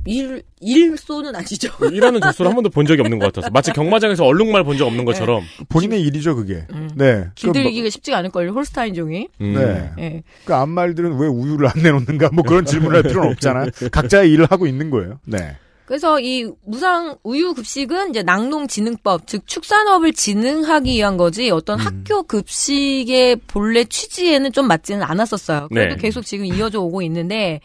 [0.06, 1.70] 일 일소는 아니죠.
[1.92, 5.06] 일하는 젖소를 한 번도 본 적이 없는 것 같아서 마치 경마장에서 얼룩말 본 적 없는
[5.06, 5.42] 것처럼.
[5.70, 6.66] 본인의 일이죠, 그게.
[6.72, 6.90] 음.
[6.96, 7.26] 네.
[7.36, 9.28] 기들기가 쉽지가 않을걸요 홀스타인 종이.
[9.42, 9.54] 음.
[9.54, 9.92] 네.
[10.04, 10.24] 예.
[10.46, 12.30] 그 암말들은 왜 우유를 안 내놓는가?
[12.34, 13.68] 뭐 그런 질문을 할 필요는 없잖아요.
[13.92, 15.20] 각자의 일을 하고 있는 거예요.
[15.26, 15.56] 네.
[15.86, 21.86] 그래서 이 무상 우유 급식은 이제 낙농진흥법, 즉 축산업을 진흥하기 위한 거지 어떤 음.
[21.86, 25.68] 학교 급식의 본래 취지에는 좀 맞지는 않았었어요.
[25.70, 26.02] 그래도 네.
[26.02, 27.60] 계속 지금 이어져 오고 있는데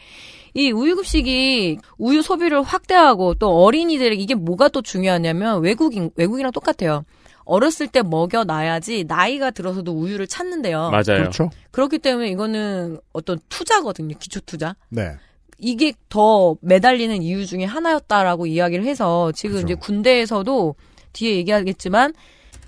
[0.53, 7.05] 이 우유 급식이 우유 소비를 확대하고 또 어린이들에게 이게 뭐가 또 중요하냐면 외국인 외국이랑 똑같아요.
[7.45, 10.91] 어렸을 때 먹여 놔야지 나이가 들어서도 우유를 찾는데요.
[10.91, 11.03] 맞아요.
[11.21, 11.49] 그렇죠.
[11.71, 14.15] 그렇기 때문에 이거는 어떤 투자거든요.
[14.19, 14.75] 기초 투자.
[14.89, 15.15] 네.
[15.57, 19.65] 이게 더 매달리는 이유 중에 하나였다라고 이야기를 해서 지금 그죠.
[19.65, 20.75] 이제 군대에서도
[21.13, 22.13] 뒤에 얘기하겠지만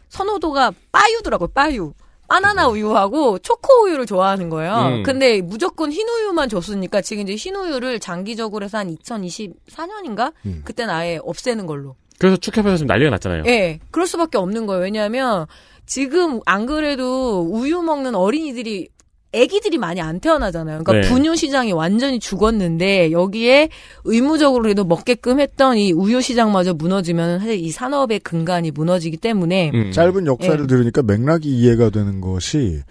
[0.10, 1.94] 선호도가 빠유더라고요, 빠유.
[2.32, 4.74] 바나나 우유하고 초코 우유를 좋아하는 거예요.
[4.74, 5.04] 음.
[5.04, 10.32] 근데 무조건 흰 우유만 줬으니까 지금 이제 흰 우유를 장기적으로 해서 한 2024년인가?
[10.46, 10.62] 음.
[10.64, 11.98] 그때는 아예 없애는 걸로.
[12.20, 13.44] 그래서 축협에서 지금 난리가 났잖아요.
[13.48, 14.82] 예, 그럴 수밖에 없는 거예요.
[14.82, 15.46] 왜냐하면
[15.86, 18.88] 지금 안 그래도 우유 먹는 어린이들이
[19.34, 20.84] 아기들이 많이 안 태어나잖아요.
[20.84, 21.14] 그러니까 네.
[21.14, 23.70] 분유 시장이 완전히 죽었는데 여기에
[24.04, 29.92] 의무적으로 그래도 먹게끔 했던 이 우유 시장마저 무너지면 사실 이 산업의 근간이 무너지기 때문에 음.
[29.92, 30.68] 짧은 역사를 예.
[30.68, 32.82] 들으니까 맥락이 이해가 되는 것이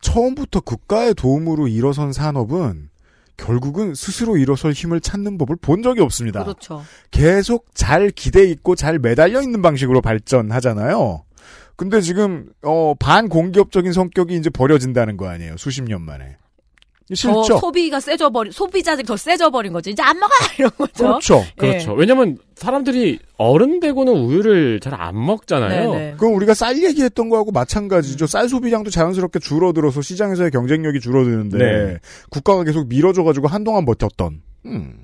[0.00, 2.90] 처음부터 국가의 도움으로 일어선 산업은
[3.36, 6.42] 결국은 스스로 일어설 힘을 찾는 법을 본 적이 없습니다.
[6.42, 6.82] 그렇죠.
[7.10, 11.25] 계속 잘 기대 있고 잘 매달려 있는 방식으로 발전하잖아요.
[11.76, 15.56] 근데 지금 어 반공기업적인 성격이 이제 버려진다는 거 아니에요.
[15.58, 16.36] 수십 년 만에.
[17.08, 17.58] 더 싫죠.
[17.58, 19.90] 소비가 세져 버린 소비자들이 더 세져 버린 거지.
[19.90, 21.04] 이제 안 먹어 이런 거죠.
[21.04, 21.44] 그렇죠.
[21.56, 21.92] 그렇죠.
[21.92, 21.96] 예.
[21.96, 25.92] 왜냐면 사람들이 어른 되고는 우유를 잘 안 먹잖아요.
[25.92, 26.12] 네네.
[26.14, 28.26] 그건 우리가 쌀 얘기했던 거하고 마찬가지죠.
[28.26, 31.98] 쌀 소비량도 자연스럽게 줄어들어서 시장에서의 경쟁력이 줄어드는데 네.
[32.30, 34.42] 국가가 계속 밀어줘가지고 한동안 버텼던.
[34.64, 34.94] 음.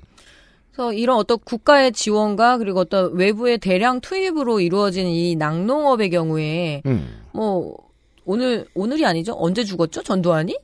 [0.73, 7.21] 그래서 이런 어떤 국가의 지원과 그리고 어떤 외부의 대량 투입으로 이루어진 이 낙농업의 경우에 음.
[7.31, 7.77] 뭐
[8.25, 9.35] 오늘 오늘이 아니죠?
[9.37, 10.01] 언제 죽었죠?
[10.03, 10.57] 전두환이?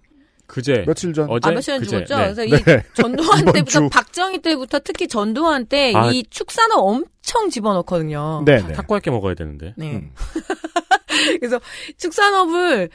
[0.47, 1.29] 그제 며칠 전.
[1.29, 2.15] 어제 아, 며칠 전 그제, 죽었죠?
[2.17, 2.23] 네.
[2.33, 2.83] 그래서 이 네.
[2.95, 3.89] 전두환 때부터 주.
[3.89, 6.11] 박정희 때부터 특히 전두환 때이 아.
[6.31, 8.41] 축산업 엄청 집어넣거든요.
[8.45, 8.73] 네, 네.
[8.73, 9.75] 탁구할게 먹어야 되는데.
[9.77, 9.91] 네.
[9.97, 10.11] 음.
[11.39, 11.59] 그래서
[11.97, 12.89] 축산업을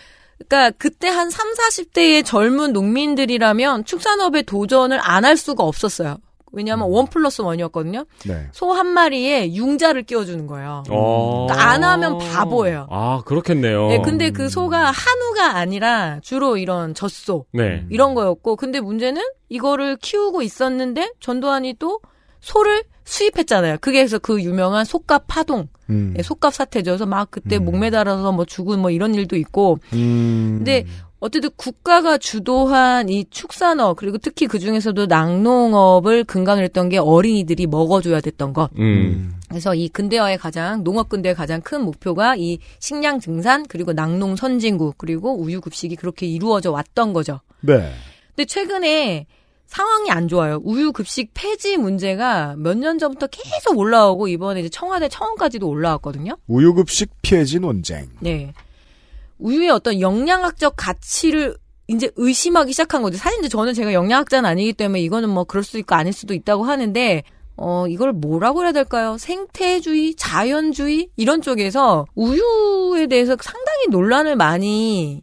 [0.48, 6.18] 그러니까 그때 한 3, 40대의 젊은 농민들이라면 축산업에 도전을 안 할 수가 없었어요.
[6.54, 8.04] 왜냐하면 원 플러스 원이었거든요.
[8.26, 8.48] 네.
[8.52, 10.82] 소한 마리에 융자를 끼워주는 거예요.
[10.90, 11.46] 어.
[11.48, 12.86] 그러니까 안 하면 바보예요.
[12.90, 13.88] 아 그렇겠네요.
[13.88, 17.84] 네, 근데 그 소가 한우가 아니라 주로 이런 젖소 네.
[17.90, 22.00] 이런 거였고, 근데 문제는 이거를 키우고 있었는데 전두환이 또
[22.40, 23.78] 소를 수입했잖아요.
[23.80, 26.14] 그게 그래서 그 유명한 속값 파동, 음.
[26.16, 26.92] 예, 속값 사태죠.
[26.92, 27.66] 그래서 막 그때 음.
[27.66, 30.56] 목매달아서 뭐 죽은 뭐 이런 일도 있고, 음.
[30.58, 30.86] 근데
[31.24, 38.20] 어쨌든 국가가 주도한 이 축산업 그리고 특히 그 중에서도 낙농업을 근간으로 했던 게 어린이들이 먹어줘야
[38.20, 38.68] 됐던 것.
[38.78, 39.34] 음.
[39.48, 44.98] 그래서 이 근대화의 가장 농업 근대의 가장 큰 목표가 이 식량 증산 그리고 낙농 선진국
[44.98, 47.40] 그리고 우유 급식이 그렇게 이루어져 왔던 거죠.
[47.62, 47.90] 네.
[48.37, 49.26] 근데 최근에
[49.66, 50.60] 상황이 안 좋아요.
[50.62, 56.37] 우유 급식 폐지 문제가 몇 년 전부터 계속 올라오고 이번에 이제 청와대 청원까지도 올라왔거든요.
[56.48, 58.10] 우유 급식 폐지 논쟁.
[58.20, 58.52] 네.
[59.38, 63.18] 우유의 어떤 영양학적 가치를 이제 의심하기 시작한 거죠.
[63.18, 66.64] 사실 이제 저는 제가 영양학자는 아니기 때문에 이거는 뭐 그럴 수도 있고 아닐 수도 있다고
[66.64, 67.22] 하는데
[67.56, 69.16] 어 이걸 뭐라고 해야 될까요?
[69.18, 75.22] 생태주의, 자연주의 이런 쪽에서 우유에 대해서 상당히 논란을 많이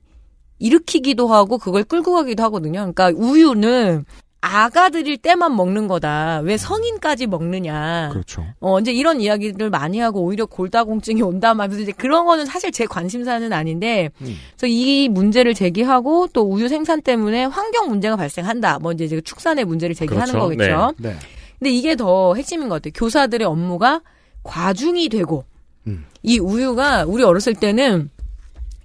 [0.59, 2.91] 일으키기도 하고 그걸 끌고 가기도 하거든요.
[2.93, 4.05] 그러니까 우유는
[4.41, 6.39] 아가들일 때만 먹는 거다.
[6.43, 8.09] 왜 성인까지 먹느냐.
[8.11, 8.43] 그렇죠.
[8.59, 12.87] 어, 이제 이런 이야기들 많이 하고 오히려 골다공증이 온다 하면서 이제 그런 거는 사실 제
[12.87, 14.35] 관심사는 아닌데, 음.
[14.57, 18.79] 그래서 이 문제를 제기하고 또 우유 생산 때문에 환경 문제가 발생한다.
[18.79, 20.49] 뭐 이제 그 축산의 문제를 제기하는 그렇죠.
[20.49, 20.93] 거겠죠.
[20.97, 21.15] 네.
[21.59, 22.93] 근데 이게 더 핵심인 것 같아요.
[22.95, 24.01] 교사들의 업무가
[24.41, 25.45] 과중이 되고,
[25.85, 26.05] 음.
[26.23, 28.09] 이 우유가 우리 어렸을 때는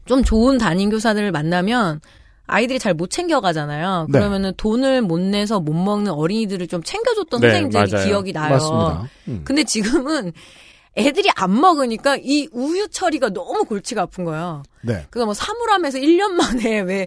[0.05, 2.03] 좀 좋은 담임 교사들을 만나면
[2.47, 4.07] 아이들이 잘 못 챙겨가잖아요.
[4.11, 4.19] 네.
[4.19, 8.07] 그러면은 돈을 못 내서 못 먹는 어린이들을 좀 챙겨줬던 네, 선생님들이 맞아요.
[8.07, 8.51] 기억이 나요.
[8.53, 9.09] 맞습니다.
[9.29, 9.43] 음.
[9.45, 10.33] 근데 지금은
[10.97, 14.63] 애들이 안 먹으니까 이 우유 처리가 너무 골치가 아픈 거예요.
[14.83, 15.07] 네.
[15.11, 17.07] 그거 뭐 사물함에서 1년 만에 왜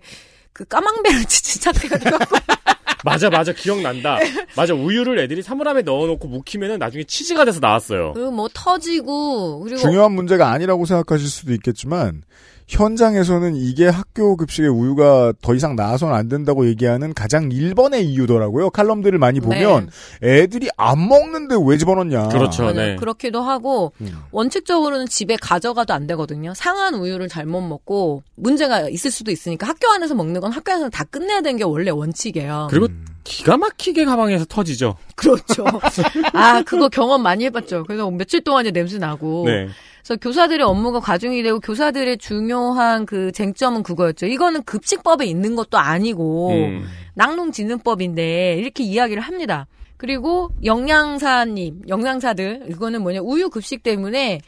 [0.60, 2.17] 그 까망베를 착해가지고
[3.06, 4.17] 맞아 맞아 기억난다.
[4.58, 8.12] 맞아 우유를 애들이 사물함에 넣어놓고 묵히면은 나중에 치즈가 돼서 나왔어요.
[8.13, 12.23] 그리고 뭐 터지고 그리고 중요한 문제가 아니라고 생각하실 수도 있겠지만
[12.69, 18.69] 현장에서는 이게 학교 급식의 우유가 더 이상 나와서는 안 된다고 얘기하는 가장 1번의 이유더라고요.
[18.69, 19.89] 칼럼들을 많이 보면
[20.21, 22.27] 애들이 안 먹는데 왜 집어넣냐.
[22.29, 22.71] 그렇죠.
[22.71, 22.95] 네.
[22.95, 24.15] 그렇기도 하고 음.
[24.32, 26.53] 원칙적으로는 집에 가져가도 안 되거든요.
[26.53, 31.03] 상한 우유를 잘못 먹고 문제가 있을 수도 있으니까 학교 안에서 먹는 건 학교 안에서 다
[31.05, 32.67] 끝내야 되는 게 원래 원칙이에요.
[32.69, 32.88] 그리고
[33.23, 34.95] 기가 막히게 가방에서 터지죠.
[35.15, 35.65] 그렇죠.
[36.34, 37.86] 아 그거 경험 많이 해봤죠.
[37.86, 39.45] 그래서 며칠 동안 이제 냄새 나고.
[39.47, 39.69] 네.
[40.10, 44.26] 그래서 교사들의 업무가 과중이 되고 교사들의 중요한 그 쟁점은 그거였죠.
[44.26, 46.88] 이거는 급식법에 있는 것도 아니고 음.
[47.13, 49.67] 낙농진흥법인데 이렇게 이야기를 합니다.
[49.98, 54.39] 그리고 영양사님, 영양사들 이거는 뭐냐 우유 급식 때문에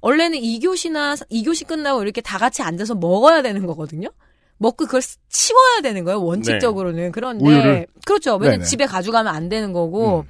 [0.00, 4.08] 원래는 2교시나 2교시 끝나고 이렇게 다 같이 앉아서 먹어야 되는 거거든요.
[4.56, 6.22] 먹고 그걸 치워야 되는 거예요.
[6.22, 7.86] 원칙적으로는 그런데 우유를?
[8.06, 8.36] 그렇죠.
[8.36, 8.64] 왜냐면.
[8.64, 10.24] 집에 가져가면 안 되는 거고.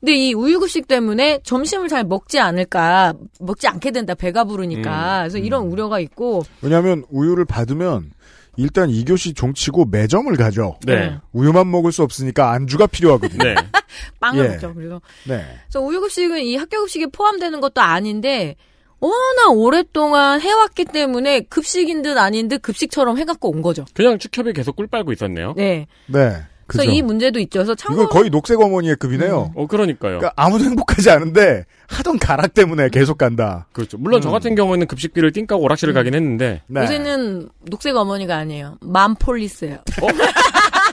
[0.00, 5.20] 근데 이 우유급식 때문에 점심을 잘 먹지 않을까, 먹지 않게 된다, 배가 부르니까.
[5.20, 8.10] 그래서 이런 우려가 있고, 왜냐하면 우유를 받으면
[8.56, 10.78] 일단 2교시 종치고 매점을 가죠.
[10.84, 11.18] 네.
[11.32, 13.44] 우유만 먹을 수 없으니까 안주가 필요하거든요.
[13.44, 13.54] 네.
[14.20, 14.48] 빵을 예.
[14.50, 14.74] 먹죠.
[14.74, 15.44] 그래서 네.
[15.64, 18.56] 그래서 우유급식은 이 학교급식에 포함되는 것도 아닌데
[18.98, 23.84] 워낙 오랫동안 해왔기 때문에 급식인 듯 아닌 듯 급식처럼 해갖고 온 거죠.
[23.94, 25.52] 그냥 축협이 계속 꿀 빨고 있었네요.
[25.56, 25.86] 네.
[26.06, 26.42] 네.
[26.66, 26.96] 그래서 그죠.
[26.96, 27.60] 이 문제도 있죠.
[27.60, 29.52] 그래서 참고 이건 거의 녹색 어머니의 급이네요.
[29.54, 30.18] 어, 그러니까요.
[30.18, 33.68] 그러니까 아무도 행복하지 않은데 하던 가락 때문에 계속 간다.
[33.72, 33.98] 그렇죠.
[33.98, 34.32] 물론 저 음.
[34.32, 36.62] 같은 경우에는 급식비를 띵까고 오락실을 가긴 했는데.
[36.66, 36.82] 네.
[36.82, 38.78] 요새는 녹색 어머니가 아니에요.
[38.80, 39.78] 맘폴리스예요.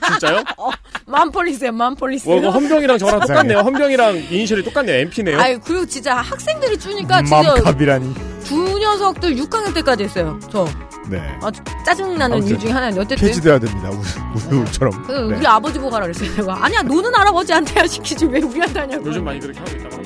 [0.07, 0.43] 진짜요?
[1.05, 1.71] 맘폴리스예요.
[1.73, 2.27] 맘폴리스.
[2.27, 3.19] 뭐, 이거 헌병이랑 저랑.
[3.21, 3.59] 똑같네요.
[3.59, 4.97] 헌병이랑 이니셜이 똑같네요.
[5.01, 5.39] MP네요.
[5.39, 8.13] 아유 그리고 진짜 학생들이 주니까 진짜 맘캅이라니.
[8.45, 10.39] 두 녀석들 6학년 때까지 했어요.
[10.51, 10.67] 저
[11.09, 11.21] 네.
[11.41, 13.89] 아주 짜증나는 이유 중에 하나는 어쨌든 폐지돼야 됩니다.
[13.89, 15.03] 우유, 우유처럼.
[15.03, 15.35] 그 네.
[15.37, 16.33] 우리 아버지 보고 가라 그랬어요.
[16.35, 19.07] 내가 아니야 노는 할아버지한테 야 시키지 왜 우리한테 하냐고.
[19.07, 20.03] 요즘 많이 그렇게 하고 있다고.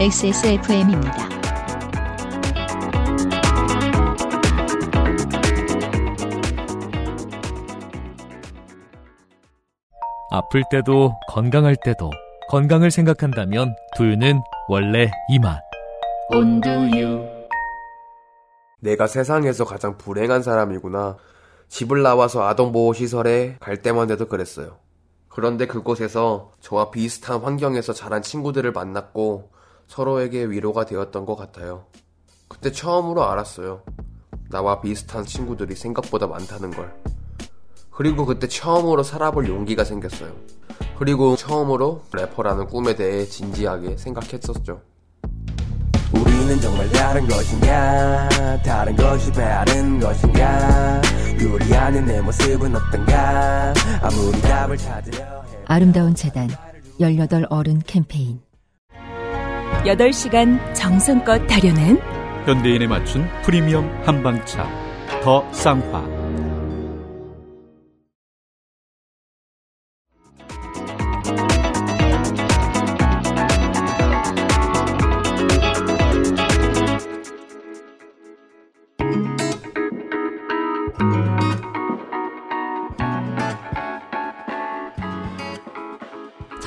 [0.00, 1.39] XSFM입니다.
[10.32, 12.10] 아플 때도 건강할 때도
[12.48, 15.60] 건강을 생각한다면 두유는 원래 이 맛.
[16.32, 17.28] 온두유
[18.80, 21.16] 내가 세상에서 가장 불행한 사람이구나.
[21.68, 24.78] 집을 나와서 아동보호시설에 갈 때만 해도 그랬어요.
[25.28, 29.50] 그런데 그곳에서 저와 비슷한 환경에서 자란 친구들을 만났고
[29.86, 31.86] 서로에게 위로가 되었던 것 같아요.
[32.48, 33.82] 그때 처음으로 알았어요.
[34.50, 36.92] 나와 비슷한 친구들이 생각보다 많다는 걸.
[38.00, 40.30] 그리고 그때 처음으로 살아볼 용기가 생겼어요.
[40.98, 44.80] 그리고 처음으로 래퍼라는 꿈에 대해 진지하게 생각했었죠.
[46.14, 48.28] 우리는 정말 다른 것인가?
[48.64, 51.02] 다른 것이 다른 것인가?
[51.42, 53.74] 요리하는 내 모습은 어떤가?
[54.00, 56.48] 아무리 답을 찾으려 해 아름다운 재단
[56.98, 58.40] 18 어른 캠페인.
[59.84, 62.00] 8시간 정성껏 다려낸
[62.46, 64.66] 현대인에 맞춘 프리미엄 한방차
[65.22, 66.19] 더 쌍화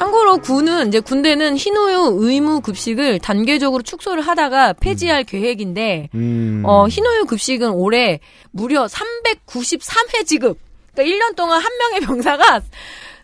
[0.04, 6.62] 참고로 군은 이제 군대는 흰우유 의무 급식을 단계적으로 축소를 하다가 폐지할 계획인데 음.
[6.66, 8.20] 어 흰우유 급식은 올해
[8.52, 10.58] 무려 393회 지급.
[10.94, 12.62] 그러니까 1년 동안 한 명의 병사가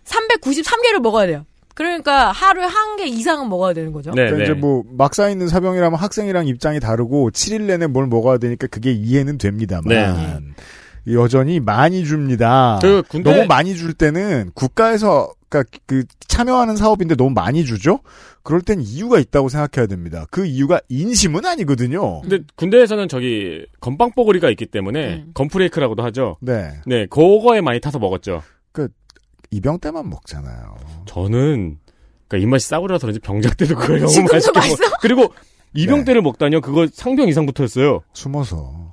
[0.06, 1.46] 393개를 먹어야 돼요.
[1.76, 4.12] 그러니까 하루에 한 개 이상은 먹어야 되는 거죠.
[4.12, 4.44] 네, 그러니까 네.
[4.46, 9.38] 이제 뭐 막사 있는 사병이라면 학생이랑 입장이 다르고 7일 내내 뭘 먹어야 되니까 그게 이해는
[9.38, 10.39] 됩니다만 네.
[11.13, 12.80] 여전히 많이 줍니다.
[12.82, 18.00] 그 군대- 너무 많이 줄 때는 국가에서 그러니까 그 참여하는 사업인데 너무 많이 주죠.
[18.43, 20.26] 그럴 땐 이유가 있다고 생각해야 됩니다.
[20.32, 22.22] 그 이유가 인심은 아니거든요.
[22.22, 25.32] 근데 군대에서는 저기 건빵뽀글이가 있기 때문에 음.
[25.34, 26.38] 건프레이크라고도 하죠.
[26.41, 26.74] 네.
[26.86, 28.41] 네, 그거에 많이 타서 먹었죠.
[29.52, 30.76] 이병 때만 먹잖아요.
[31.08, 31.78] 저는
[32.28, 34.84] 그러니까 입맛이 싸구려서 그런지 병장 때도 그걸 너무 맛있게 맛있어?
[34.89, 35.00] 먹.
[35.02, 35.34] 그리고
[35.74, 36.06] 이병 네.
[36.06, 36.62] 때를 먹다니요.
[36.62, 38.02] 그거 상병 이상 붙었어요.
[38.13, 38.88] 숨어서.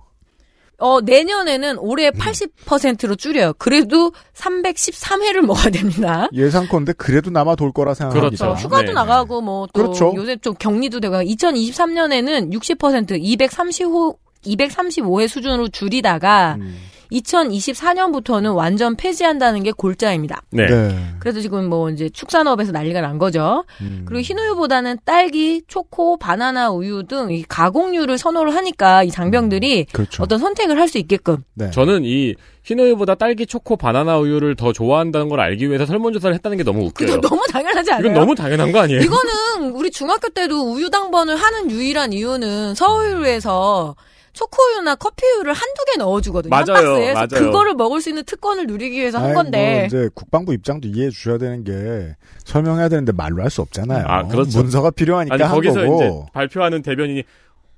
[0.79, 3.55] 어 내년에는 올해 80%로 줄여요.
[3.59, 6.29] 그래도 313회를 먹어야 됩니다.
[6.33, 8.45] 예상컨대 그래도 남아 돌 거라 생각합니다.
[8.47, 8.63] 그렇죠.
[8.63, 10.13] 휴가도 네, 나가고 뭐 또 그렇죠.
[10.15, 16.77] 요새 좀 격리도 되고 2023년에는 60% 235 235회 수준으로 줄이다가 음.
[17.13, 20.43] 2024년부터는 완전 폐지한다는 게 골자입니다.
[20.51, 20.67] 네.
[20.67, 20.97] 네.
[21.19, 23.65] 그래서 지금 뭐 이제 축산업에서 난리가 난 거죠.
[23.81, 24.05] 음.
[24.07, 30.23] 그리고 흰우유보다는 딸기, 초코, 바나나 우유 등 이 가공류를 선호를 하니까 이 장병들이 그렇죠.
[30.23, 31.39] 어떤 선택을 할 수 있게끔.
[31.55, 31.71] 네.
[31.73, 36.63] 저는 이 흰우유보다 딸기, 초코, 바나나 우유를 더 좋아한다는 걸 알기 위해서 설문조사를 했다는 게
[36.65, 37.21] 너무 웃겨요.
[37.21, 38.03] 너무 당연하지 않아요?
[38.05, 39.01] 이건 너무 당연한 거 아니에요?
[39.01, 43.97] 이거는 우리 중학교 때도 우유 당번을 하는 유일한 이유는 서울에서
[44.37, 46.55] 초코우유나 커피우유를 한두 개 넣어주거든요.
[46.55, 47.13] 한 맞아요, 박스에.
[47.15, 47.47] 그래서 맞아요.
[47.47, 49.77] 그거를 먹을 수 있는 특권을 누리기 위해서 한 아이, 건데.
[49.79, 54.05] 뭐 이제 국방부 입장도 이해해 주셔야 되는 게 설명해야 되는데 말로 할 수 없잖아요.
[54.07, 54.59] 아, 그렇죠.
[54.59, 55.97] 문서가 필요하니까 아니 한 거기서 거고.
[55.97, 57.23] 이제 발표하는 대변인이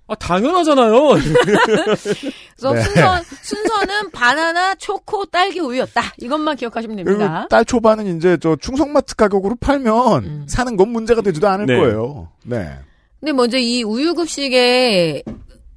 [0.08, 0.92] 아 당연하잖아요.
[1.66, 2.82] 그래서 네.
[2.82, 6.02] 순서, 순서는 바나나, 초코, 딸기 우유였다.
[6.18, 7.46] 이것만 기억하시면 그리고 됩니다.
[7.50, 10.46] 딸 초반은 이제 저 충성마트 가격으로 팔면 음.
[10.48, 11.76] 사는 건 문제가 되지도 않을 네.
[11.78, 12.28] 거예요.
[12.44, 12.70] 네.
[13.20, 15.22] 근데 먼저 이 우유급식에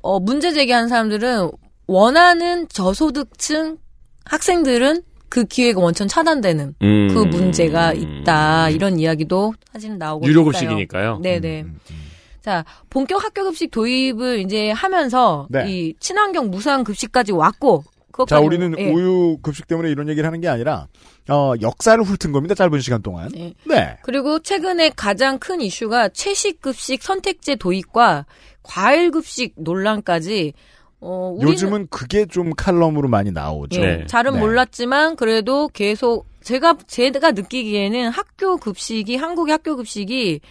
[0.02, 1.52] 어, 문제 제기한 사람들은
[1.88, 3.78] 원하는 저소득층
[4.26, 10.30] 학생들은 그 기회가 원천 차단되는 그 문제가 있다 이런 이야기도 사실 나오고 음.
[10.30, 10.52] 유료 있어요.
[10.52, 11.20] 급식이니까요.
[11.20, 11.62] 네네.
[11.62, 11.96] 음, 음.
[12.42, 15.66] 자 본격 학교 급식 도입을 이제 하면서 네.
[15.70, 17.84] 이 친환경 무상 급식까지 왔고
[18.28, 18.92] 자, 우리는 예.
[18.92, 20.88] 우유 급식 때문에 이런 얘기를 하는 게 아니라
[21.30, 22.56] 어, 역사를 훑은 겁니다.
[22.56, 23.30] 짧은 시간 동안.
[23.34, 23.54] 네.
[23.66, 23.98] 네.
[24.04, 28.26] 그리고 최근에 가장 큰 이슈가 채식 급식 선택제 도입과
[28.64, 30.54] 과일 급식 논란까지
[31.00, 33.82] 어, 우리는 요즘은 그게 좀 칼럼으로 많이 나오죠.
[33.82, 34.40] 예, 잘은 네.
[34.40, 40.42] 몰랐지만 그래도 계속 제가 제가 느끼기에는 학교 급식이 한국의 학교 급식이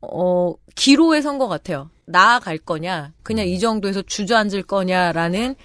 [0.00, 1.90] 어 기로에 선 것 같아요.
[2.06, 3.48] 나아갈 거냐, 그냥 음.
[3.48, 5.56] 이 정도에서 주저앉을 거냐라는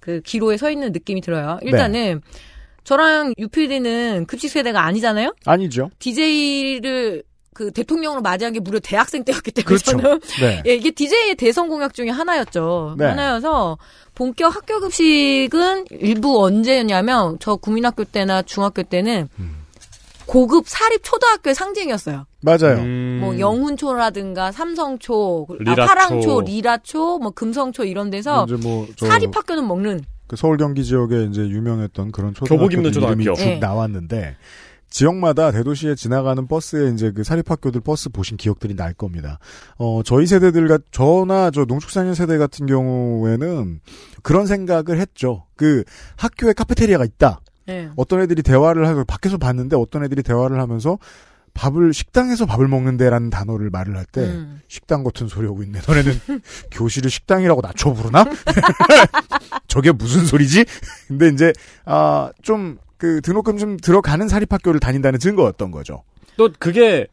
[0.00, 1.58] 그 기로에 서 있는 느낌이 들어요.
[1.62, 2.40] 일단은 네.
[2.82, 5.34] 저랑 유피디는 급식 세대가 아니잖아요.
[5.46, 5.90] 아니죠.
[6.00, 7.22] DJ를
[7.54, 9.92] 그 대통령으로 맞이한 게 무려 대학생 때였기 때문에 그렇죠.
[9.92, 10.62] 저는 네.
[10.66, 12.96] 예, 이게 DJ의 대선 공약 중에 하나였죠.
[12.98, 13.06] 네.
[13.06, 13.78] 하나여서
[14.14, 19.56] 본격 학교 급식은 일부 언제였냐면 저 국민학교 때나 중학교 때는 음.
[20.26, 22.26] 고급 사립 초등학교의 상징이었어요.
[22.40, 22.78] 맞아요.
[22.78, 23.18] 음.
[23.20, 25.86] 뭐 영훈초라든가 삼성초, 아, 리라초.
[25.86, 31.24] 파랑초, 리라초, 뭐 금성초 이런 데서 뭐 저- 사립 학교는 먹는 그 서울 경기 지역에
[31.30, 33.42] 이제 유명했던 그런 교복 입는 초등학교 이름이 초등학교.
[33.42, 33.58] 쭉 네.
[33.58, 34.36] 나왔는데
[34.94, 39.40] 지역마다 대도시에 지나가는 버스에 이제 그 사립학교들 버스 보신 기억들이 날 겁니다.
[39.76, 43.80] 어 저희 세대들 같 저나 저 농축산인 세대 같은 경우에는
[44.22, 45.46] 그런 생각을 했죠.
[45.56, 45.82] 그
[46.16, 47.40] 학교에 카페테리아가 있다.
[47.70, 47.90] 예.
[47.96, 50.98] 어떤 애들이 대화를 하고 밖에서 봤는데 어떤 애들이 대화를 하면서
[51.54, 54.60] 밥을 식당에서 밥을 먹는데라는 단어를 말을 할때 음.
[54.68, 55.80] 식당 같은 소리 하고 있네.
[55.88, 56.20] 너네는
[56.70, 58.24] 교실을 식당이라고 낮춰 부르나?
[59.66, 60.64] 저게 무슨 소리지?
[61.08, 61.52] 근데 이제
[61.84, 66.04] 아좀 그 등록금 좀 들어가는 사립학교를 다닌다는 증거였던 거죠.
[66.38, 67.06] 또 그게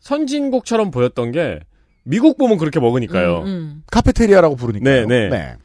[0.00, 1.60] 선진국처럼 보였던 게
[2.02, 3.38] 미국 보면 그렇게 먹으니까요.
[3.38, 3.82] 음, 음.
[3.90, 5.06] 카페테리아라고 부르니까요.
[5.06, 5.56] 네, 네.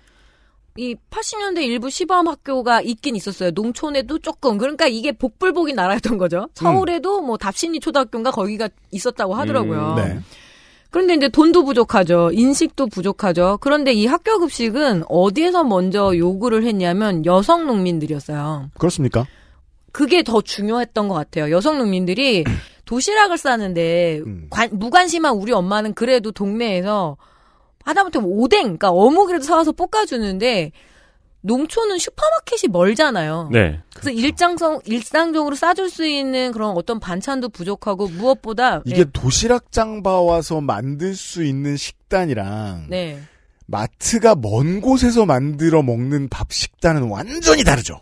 [0.77, 3.51] 이 80년대 일부 시범 학교가 있긴 있었어요.
[3.51, 4.57] 농촌에도 조금.
[4.57, 6.47] 그러니까 이게 복불복인 나라였던 거죠.
[6.53, 9.95] 서울에도 뭐 답신이 초등학교인가 거기가 있었다고 하더라고요.
[9.97, 10.19] 음, 네.
[10.91, 12.31] 그런데 이제 돈도 부족하죠.
[12.31, 13.57] 인식도 부족하죠.
[13.59, 18.69] 그런데 이 학교 급식은 어디에서 먼저 요구를 했냐면 여성 농민들이었어요.
[18.77, 19.27] 그렇습니까?
[19.93, 21.49] 그게 더 중요했던 것 같아요.
[21.51, 22.43] 여성 농민들이
[22.85, 24.47] 도시락을 싸는데 음.
[24.49, 27.15] 관- 무관심한 우리 엄마는 그래도 동네에서
[27.85, 30.71] 하다못해 뭐 오뎅, 그러니까 어묵이라도 사와서 볶아주는데
[31.41, 33.49] 농촌은 슈퍼마켓이 멀잖아요.
[33.51, 33.81] 네.
[33.93, 40.01] 그래서 일장성 일상적으로 싸줄 수 있는 그런 어떤 반찬도 부족하고 무엇보다 이게 예, 도시락 장
[40.01, 43.19] 봐 와서 만들 수 있는 식단이랑 네.
[43.67, 47.99] 마트가 먼 곳에서 만들어 먹는 밥 식단은 완전히 다르죠.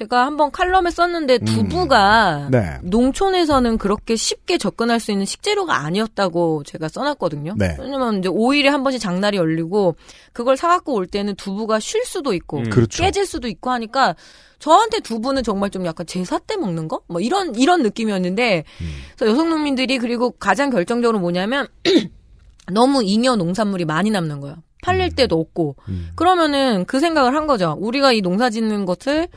[0.00, 2.78] 제가 한번 칼럼에 썼는데 두부가 네.
[2.82, 7.54] 농촌에서는 그렇게 쉽게 접근할 수 있는 식재료가 아니었다고 제가 써놨거든요.
[7.58, 7.76] 네.
[7.78, 9.96] 왜냐면 이제 5일에 한 번씩 장날이 열리고
[10.32, 12.70] 그걸 사갖고 올 때는 두부가 쉴 수도 있고 음.
[12.70, 13.02] 그렇죠.
[13.02, 14.16] 깨질 수도 있고 하니까
[14.58, 17.02] 저한테 두부는 정말 좀 약간 제사 때 먹는 거?
[17.06, 18.86] 뭐 이런 이런 느낌이었는데 음.
[19.18, 21.66] 그래서 여성 농민들이 그리고 가장 결정적으로 뭐냐면
[22.72, 24.56] 너무 잉여 농산물이 많이 남는 거예요.
[24.82, 26.08] 팔릴 때도 없고 음.
[26.14, 27.76] 그러면은 그 생각을 한 거죠.
[27.78, 29.28] 우리가 이 농사 짓는 것을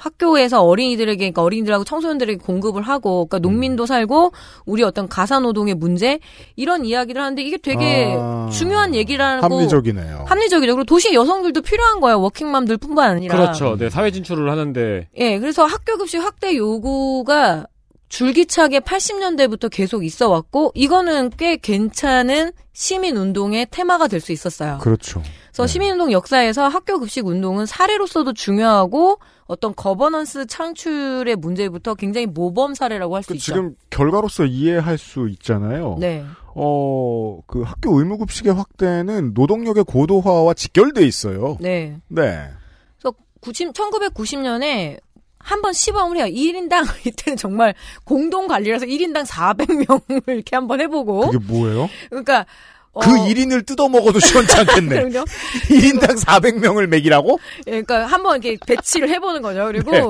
[0.00, 4.32] 학교에서 어린이들에게, 그러니까 어린이들하고 청소년들에게 공급을 하고, 그러니까 농민도 살고,
[4.66, 6.18] 우리 어떤 가사 노동의 문제,
[6.56, 9.42] 이런 이야기를 하는데 이게 되게 아, 중요한 얘기라고.
[9.44, 10.24] 합리적이네요.
[10.26, 10.74] 합리적이죠.
[10.74, 12.20] 그리고 도시의 여성들도 필요한 거예요.
[12.20, 13.36] 워킹맘들 뿐만 아니라.
[13.36, 13.76] 그렇죠.
[13.76, 17.66] 네, 사회 진출을 하는데 예, 그래서 학교 급식 확대 요구가
[18.08, 24.78] 줄기차게 80년대부터 계속 있어 왔고, 이거는 꽤 괜찮은 시민 운동의 테마가 될 수 있었어요.
[24.80, 25.22] 그렇죠.
[25.52, 29.18] 그래서 시민 운동 역사에서 학교 급식 운동은 사례로서도 중요하고
[29.50, 33.44] 어떤 거버넌스 창출의 문제부터 굉장히 모범 사례라고 할수 그 있죠.
[33.46, 35.96] 지금 결과로서 이해할 수 있잖아요.
[35.98, 36.24] 네.
[36.54, 41.56] 어, 그 학교 의무급식의 확대는 노동력의 고도화와 직결돼 있어요.
[41.58, 41.98] 네.
[42.06, 42.48] 네.
[42.96, 45.00] 그래서 90, 1990년에
[45.40, 46.26] 한번 시범을 해요.
[46.26, 51.32] 1인당, 이때는 정말 공동 관리라서 1인당 400명을 이렇게 한번 해보고.
[51.32, 51.90] 그게 뭐예요?
[52.08, 52.46] 그러니까,
[52.92, 55.02] 어, 그 1인을 뜯어 먹어도 시원찮겠네.
[55.04, 55.24] 그럼요.
[55.68, 57.38] 1인당 400명을 먹이라고?
[57.68, 59.64] 예, 그러니까 한번 이렇게 배치를 해보는 거죠.
[59.66, 60.02] 그리고 네.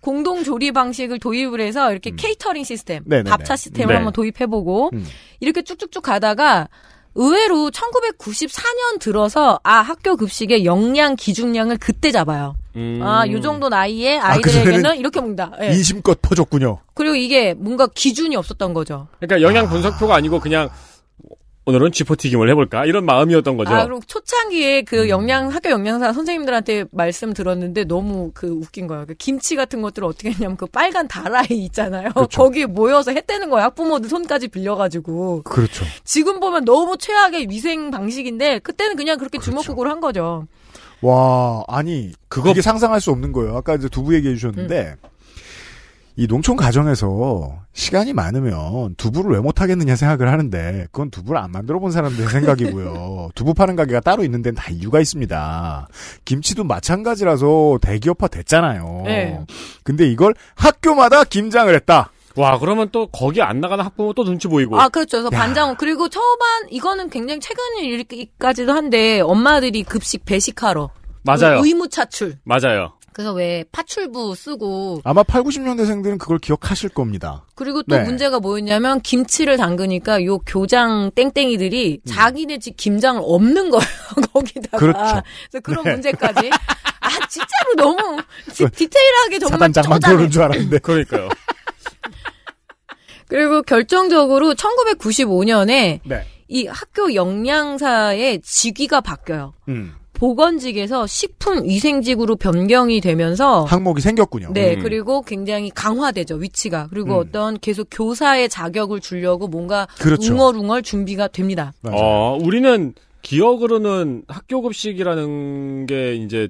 [0.00, 3.28] 공동 조리 방식을 도입을 해서 이렇게 케이터링 시스템, 네네네.
[3.28, 3.94] 밥차 시스템을 네.
[3.94, 5.06] 한번 도입해보고 음.
[5.40, 6.68] 이렇게 쭉쭉쭉 가다가
[7.14, 12.54] 의외로 1994년 들어서 아 학교 급식의 영양 기준량을 그때 잡아요.
[12.76, 13.00] 음.
[13.02, 15.50] 아, 요 정도 나이에 아, 그 아이들에게는 전에는 이렇게 먹는다.
[15.62, 15.72] 예.
[15.72, 16.78] 인심껏 퍼줬군요.
[16.94, 19.08] 그리고 이게 뭔가 기준이 없었던 거죠.
[19.18, 20.68] 그러니까 영양 분석표가 아 니고 그냥
[21.68, 23.70] 오늘은 쥐포튀김을 해볼까 이런 마음이었던 거죠.
[23.74, 25.08] 아, 그리고 초창기에 그 음.
[25.10, 29.04] 영양, 학교 영양사 선생님들한테 말씀 들었는데 너무 그 웃긴 거예요.
[29.06, 32.08] 그 김치 같은 것들을 어떻게 했냐면 그 빨간 다라이 있잖아요.
[32.14, 32.40] 그렇죠.
[32.40, 33.66] 거기에 모여서 했대는 거예요.
[33.66, 35.42] 학부모들 손까지 빌려가지고.
[35.42, 35.84] 그렇죠.
[36.04, 39.50] 지금 보면 너무 최악의 위생 방식인데 그때는 그냥 그렇게 그렇죠.
[39.50, 40.46] 주먹구구를 한 거죠.
[41.02, 43.54] 와, 아니, 그거- 그게 상상할 수 없는 거예요.
[43.58, 44.96] 아까 이제 두부 얘기해 주셨는데,
[46.18, 51.92] 이 농촌 가정에서 시간이 많으면 두부를 왜 못하겠느냐 생각을 하는데, 그건 두부를 안 만들어 본
[51.92, 53.30] 사람들의 생각이고요.
[53.36, 55.86] 두부 파는 가게가 따로 있는 데는 다 이유가 있습니다.
[56.24, 59.02] 김치도 마찬가지라서 대기업화 됐잖아요.
[59.04, 59.40] 네.
[59.84, 62.10] 근데 이걸 학교마다 김장을 했다.
[62.34, 64.80] 와 그러면 또 거기 안 나가는 학부모 또 눈치 보이고.
[64.80, 65.18] 아, 그렇죠.
[65.18, 70.90] 그래서 반장, 그리고 초반, 이거는 굉장히 최근 일까지도 한데, 엄마들이 급식 배식하러,
[71.22, 71.64] 맞아요.
[71.64, 72.38] 의무 차출.
[72.42, 72.97] 맞아요.
[73.18, 77.44] 그래서 왜 파출부 쓰고 아마 8, 90년대생들은 그걸 기억하실 겁니다.
[77.56, 78.04] 그리고 또 네.
[78.04, 83.88] 문제가 뭐였냐면 김치를 담그니까 요 교장 땡땡이들이 자기네 집 김장을 없는 거예요
[84.32, 84.76] 거기다가.
[84.78, 85.14] 그렇죠.
[85.52, 85.92] 래서 그런 네.
[85.94, 86.48] 문제까지
[87.00, 89.98] 아 진짜로 너무 디- 디테일하게 정말 사단장만.
[89.98, 90.78] 그러는 줄 알았는데.
[90.78, 91.28] 그러니까요.
[93.26, 96.26] 그리고 결정적으로 1995년에 네.
[96.46, 99.54] 이 학교 영양사의 직위가 바뀌어요.
[99.66, 99.96] 음.
[100.18, 104.52] 보건직에서 식품위생직으로 변경이 되면서 항목이 생겼군요.
[104.52, 104.82] 네, 음.
[104.82, 106.88] 그리고 굉장히 강화되죠, 위치가.
[106.90, 107.20] 그리고 음.
[107.20, 110.34] 어떤 계속 교사의 자격을 주려고 뭔가 그렇죠.
[110.34, 111.72] 웅얼웅얼 준비가 됩니다.
[111.82, 111.96] 맞아요.
[111.98, 116.48] 어, 우리는 기억으로는 학교 급식이라는 게 이제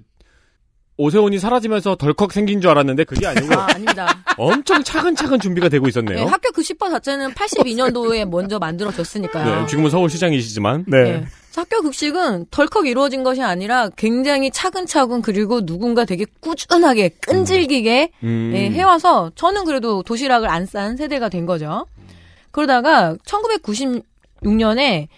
[0.97, 4.19] 오세훈이 사라지면서 덜컥 생긴 줄 알았는데 그게 아니고 아, 아닙니다.
[4.37, 6.17] 엄청 차근차근 준비가 되고 있었네요.
[6.17, 9.61] 네, 학교 급식법 자체는 82년도에 먼저 만들어졌으니까요.
[9.61, 11.03] 네, 지금은 서울시장이시지만 네.
[11.03, 11.25] 네.
[11.55, 18.53] 학교 급식은 덜컥 이루어진 것이 아니라 굉장히 차근차근 그리고 누군가 되게 꾸준하게 끈질기게 음.
[18.55, 21.87] 예, 해와서 저는 그래도 도시락을 안 싼 세대가 된 거죠.
[22.51, 25.09] 그러다가 1996년에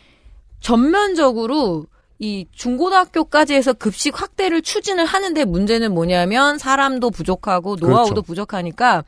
[0.61, 1.87] 전면적으로
[2.18, 8.22] 이 중고등학교까지 해서 급식 확대를 추진을 하는데 문제는 뭐냐면 사람도 부족하고 노하우도 그렇죠.
[8.22, 9.05] 부족하니까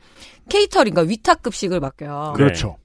[0.49, 2.33] 케이터링, 그러니까 위탁 급식을 맡겨요.
[2.35, 2.77] 그렇죠.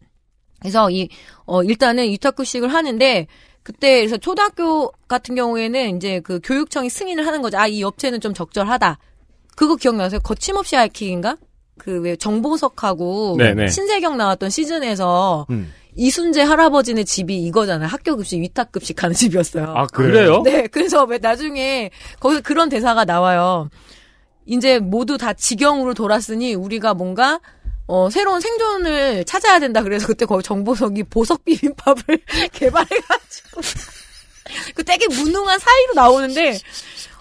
[0.61, 1.09] 그래서 이,
[1.47, 3.27] 어, 일단은 위탁급식을 하는데,
[3.69, 7.59] 그때, 그래서 초등학교 같은 경우에는 이제 그 교육청이 승인을 하는 거죠.
[7.59, 8.99] 아, 이 업체는 좀 적절하다.
[9.57, 10.21] 그거 기억나세요?
[10.21, 11.37] 거침없이 하이킥인가?
[11.77, 13.69] 그 왜 정보석하고 네네.
[13.69, 15.71] 신세경 나왔던 시즌에서 음.
[15.97, 17.89] 이순재 할아버지네 집이 이거잖아요.
[17.89, 19.75] 학교 급식, 위탁 급식 하는 집이었어요.
[19.77, 20.41] 아 그래요?
[20.45, 21.91] 네, 그래서 왜 나중에
[22.21, 23.69] 거기서 그런 대사가 나와요.
[24.47, 27.39] 이제 모두 다 직영으로 돌았으니 우리가 뭔가
[27.89, 29.83] 어, 새로운 생존을 찾아야 된다.
[29.83, 32.03] 그래서 그때 거기 정보석이 보석 비빔밥을
[32.53, 33.61] 개발해가지고
[34.75, 36.59] 그 되게 무능한 사이로 나오는데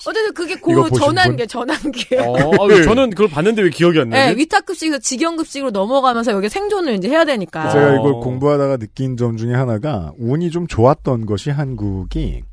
[0.05, 2.20] 어쨌든 그게 고 전환계 전환계.
[2.20, 4.38] 어, 아, 저는 그걸 봤는데 왜 기억이 안 네, 나지?
[4.38, 7.70] 위탁급식에서 직영급식으로 넘어가면서 여기 생존을 이제 해야 되니까.
[7.70, 7.95] 제가 어.
[7.95, 12.43] 이걸 공부하다가 느낀 점 중에 하나가 운이 좀 좋았던 것이 한국이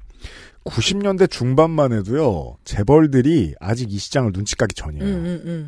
[0.65, 5.05] 90년대 중반만 해도요 재벌들이 아직 이 시장을 눈치 까기 전이에요.
[5.05, 5.67] 음, 음, 음.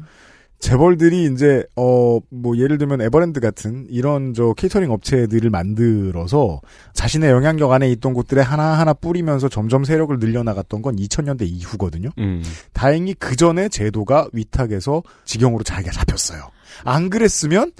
[0.59, 6.61] 재벌들이 이제 어 뭐 예를 들면 에버랜드 같은 이런 저 케이터링 업체들을 만들어서
[6.93, 12.11] 자신의 영향력 안에 있던 곳들에 하나하나 뿌리면서 점점 세력을 늘려나갔던 건 2000년대 이후거든요.
[12.19, 12.43] 음.
[12.73, 16.49] 다행히 그 전에 제도가 위탁에서 직영으로 자기가 잡혔어요.
[16.85, 17.73] 안 그랬으면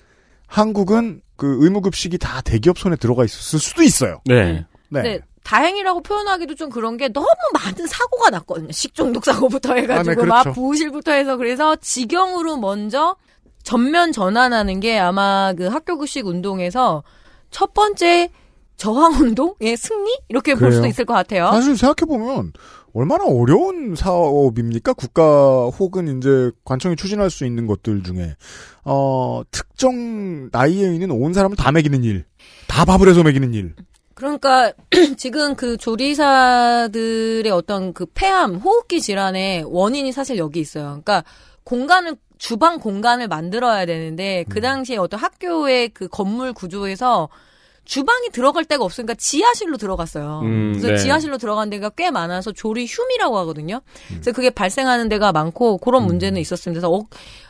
[0.47, 4.21] 한국은 그 의무급식이 다 대기업 손에 들어가 있었을 수도 있어요.
[4.25, 4.65] 네.
[4.89, 5.03] 네.
[5.03, 8.73] 네, 다행이라고 표현하기도 좀 그런 게 너무 많은 사고가 났거든요.
[8.73, 10.27] 식중독 사고부터 해가지고 아, 네, 그렇죠.
[10.27, 13.15] 막 부실부터 해서 그래서 직영으로 먼저
[13.63, 17.05] 전면 전환하는 게 아마 그 학교 급식 운동에서
[17.53, 18.31] 첫 번째
[18.77, 20.73] 저항 운동의 승리 이렇게 볼 그래요.
[20.73, 21.49] 수도 있을 것 같아요.
[21.53, 22.53] 사실 생각해 보면
[22.93, 24.95] 얼마나 어려운 사업입니까?
[24.95, 28.35] 국가 혹은 이제 관청이 추진할 수 있는 것들 중에
[28.85, 32.25] 어 특정 나이에 있는 온 사람을 다 먹이는 일,
[32.67, 33.77] 다 밥을 해서 먹이는 일.
[34.17, 34.73] 그러니까
[35.19, 40.85] 지금 그 조리사들의 어떤 그 폐암, 호흡기 질환의 원인이 사실 여기 있어요.
[40.85, 41.23] 그러니까
[41.65, 44.51] 공간을 주방 공간을 만들어야 되는데 음.
[44.51, 47.29] 그 당시에 어떤 학교의 그 건물 구조에서
[47.85, 50.41] 주방이 들어갈 데가 없으니까 지하실로 들어갔어요.
[50.45, 50.97] 음, 그래서 네.
[50.97, 53.77] 지하실로 들어간 데가 꽤 많아서 조리 흉이라고 하거든요.
[54.11, 54.15] 음.
[54.15, 56.81] 그래서 그게 발생하는 데가 많고 그런 문제는 있었습니다.
[56.81, 57.07] 그래서 어,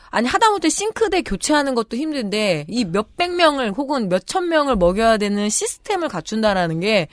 [0.09, 6.07] 아니 하다못해 싱크대 교체하는 것도 힘든데 이 몇백 명을 혹은 몇천 명을 먹여야 되는 시스템을
[6.07, 7.07] 갖춘다라는 게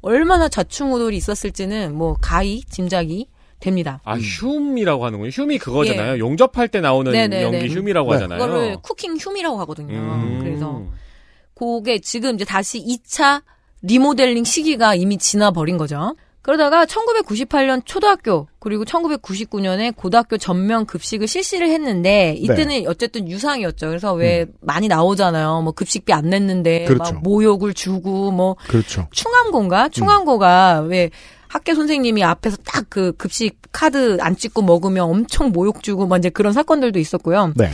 [0.00, 3.28] 얼마나 좌충우돌이 있었을지는 뭐 가히 짐작이
[3.58, 4.00] 됩니다.
[4.04, 5.30] 아, 흉이라고 하는군요.
[5.30, 6.14] 흉이 그거잖아요.
[6.14, 6.18] 예.
[6.18, 7.42] 용접할 때 나오는 네네네.
[7.42, 8.14] 연기 흉이라고 네.
[8.14, 8.38] 하잖아요.
[8.38, 9.94] 그거를 쿠킹 흉이라고 하거든요.
[9.94, 10.38] 음.
[10.42, 10.82] 그래서
[11.54, 13.42] 그게 지금 이제 다시 2차
[13.82, 16.14] 리모델링 시기가 이미 지나버린 거죠.
[16.46, 22.84] 그러다가 1998년 초등학교 그리고 1999년에 고등학교 전면 급식을 실시를 했는데 이때는 네.
[22.86, 23.88] 어쨌든 유상이었죠.
[23.88, 25.62] 그래서 왜 많이 나오잖아요.
[25.62, 26.86] 뭐 급식비 안 냈는데 음.
[26.86, 27.14] 그렇죠.
[27.14, 29.08] 막 모욕을 주고 뭐 그렇죠.
[29.10, 29.88] 충암고인가?
[29.88, 31.10] 충암고가 왜
[31.48, 36.30] 학교 선생님이 앞에서 딱 그 급식 카드 안 찍고 먹으면 엄청 모욕 주고 막 이제
[36.30, 37.52] 그런 사건들도 있었고요.
[37.56, 37.70] 네.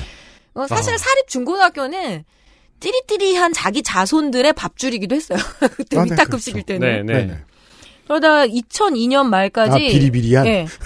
[0.54, 2.24] 어, 사실 사립 중고등학교는
[2.80, 5.38] 띠리띠리한 자기 자손들의 밥줄이기도 했어요.
[5.76, 6.80] 그때 아, 네, 위탁급식일 그렇죠.
[6.80, 7.06] 때는.
[7.06, 7.44] 네, 네.
[8.08, 8.20] 네네.
[8.20, 10.46] 그러다가 2002년 말까지 아, 비리비리한?
[10.46, 10.66] 예.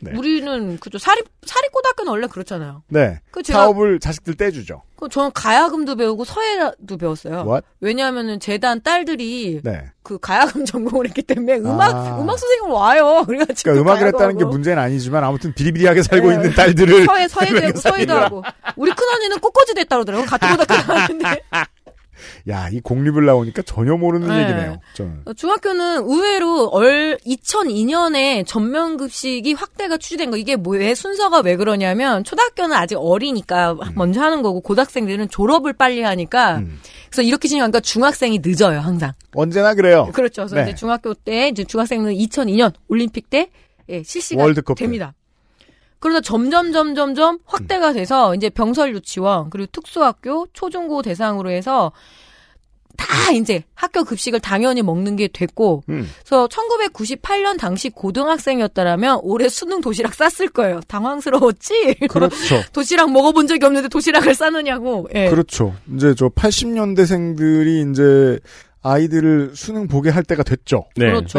[0.00, 0.12] 네.
[0.16, 2.84] 우리는 그죠 사립 사립 고등학교는 원래 그렇잖아요.
[2.88, 3.20] 네.
[3.32, 4.82] 그 제가 사업을 자식들 떼주죠.
[4.94, 7.44] 그 저는 가야금도 배우고 서예도 배웠어요.
[7.44, 7.66] What?
[7.80, 9.90] 왜냐하면은 재단 딸들이 네.
[10.04, 12.20] 그 가야금 전공을 했기 때문에 음악 아.
[12.20, 13.24] 음악 선생님 와요.
[13.26, 14.52] 그래가지고 그러니까 음악을 했다는 게 하고.
[14.52, 16.34] 문제는 아니지만 아무튼 비리비리하게 살고 네.
[16.34, 18.42] 있는 딸들을 서예 서예도 하고 서예도 하고
[18.76, 21.42] 우리 큰 언니는 꽃꽂이 됐다 그러더라고 같은 고등학교 나왔는데
[22.48, 24.42] 야, 이 공립을 나오니까 전혀 모르는 네.
[24.42, 24.80] 얘기네요.
[24.94, 25.22] 저는.
[25.26, 30.36] 어, 중학교는 의외로 얼 2002년에 전면 급식이 확대가 추진된 거.
[30.36, 33.78] 이게 뭐, 왜 순서가 왜 그러냐면 초등학교는 아직 어리니까 음.
[33.94, 36.62] 먼저 하는 거고 고등학생들은 졸업을 빨리 하니까
[37.10, 39.12] 그래서 이렇게 진행하니까 중학생이 늦어요 항상.
[39.34, 40.10] 언제나 그래요.
[40.12, 40.42] 그렇죠.
[40.42, 40.62] 그래서 네.
[40.62, 43.50] 이제 중학교 때 이제 중학생은 2002년 올림픽 때
[43.88, 44.84] 예, 실시가 월드컵 때.
[44.84, 45.14] 됩니다.
[46.00, 51.92] 그러다 점점 점점 점 확대가 돼서 이제 병설 유치원 그리고 특수학교 초중고 대상으로 해서
[52.96, 56.10] 다 이제 학교 급식을 당연히 먹는 게 됐고 음.
[56.20, 60.80] 그래서 1998년 당시 고등학생이었다라면 올해 수능 도시락 쌌을 거예요.
[60.88, 61.94] 당황스러웠지?
[62.10, 62.60] 그렇죠.
[62.72, 65.08] 도시락 먹어본 적이 없는데 도시락을 싸느냐고.
[65.14, 65.30] 예.
[65.30, 65.74] 그렇죠.
[65.94, 68.40] 이제 저 80년대생들이 이제
[68.82, 70.86] 아이들을 수능 보게 할 때가 됐죠.
[70.96, 71.06] 네.
[71.06, 71.38] 그렇죠.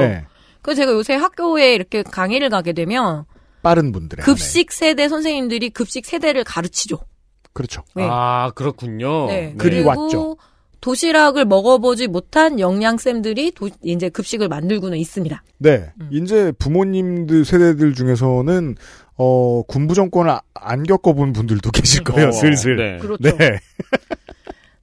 [0.62, 3.26] 그래서 제가 요새 학교에 이렇게 강의를 가게 되면
[3.62, 7.00] 빠른 분들의 급식 세대 선생님들이 급식 세대를 가르치죠.
[7.54, 7.84] 그렇죠.
[7.96, 8.08] 네.
[8.10, 9.28] 아, 그렇군요.
[9.28, 9.54] 네.
[9.58, 10.38] 그리 그리고 왔죠.
[10.82, 15.44] 도시락을 먹어보지 못한 영양쌤들이 도- 이제 급식을 만들고는 있습니다.
[15.58, 15.92] 네.
[16.00, 16.10] 음.
[16.12, 18.76] 이제 부모님들 세대들 중에서는
[19.18, 22.78] 어, 군부 정권을 아- 안 겪어본 분들도 계실 거예요, 어, 슬슬.
[22.78, 22.98] 네.
[23.00, 23.38] 그렇죠.
[23.38, 23.60] 네.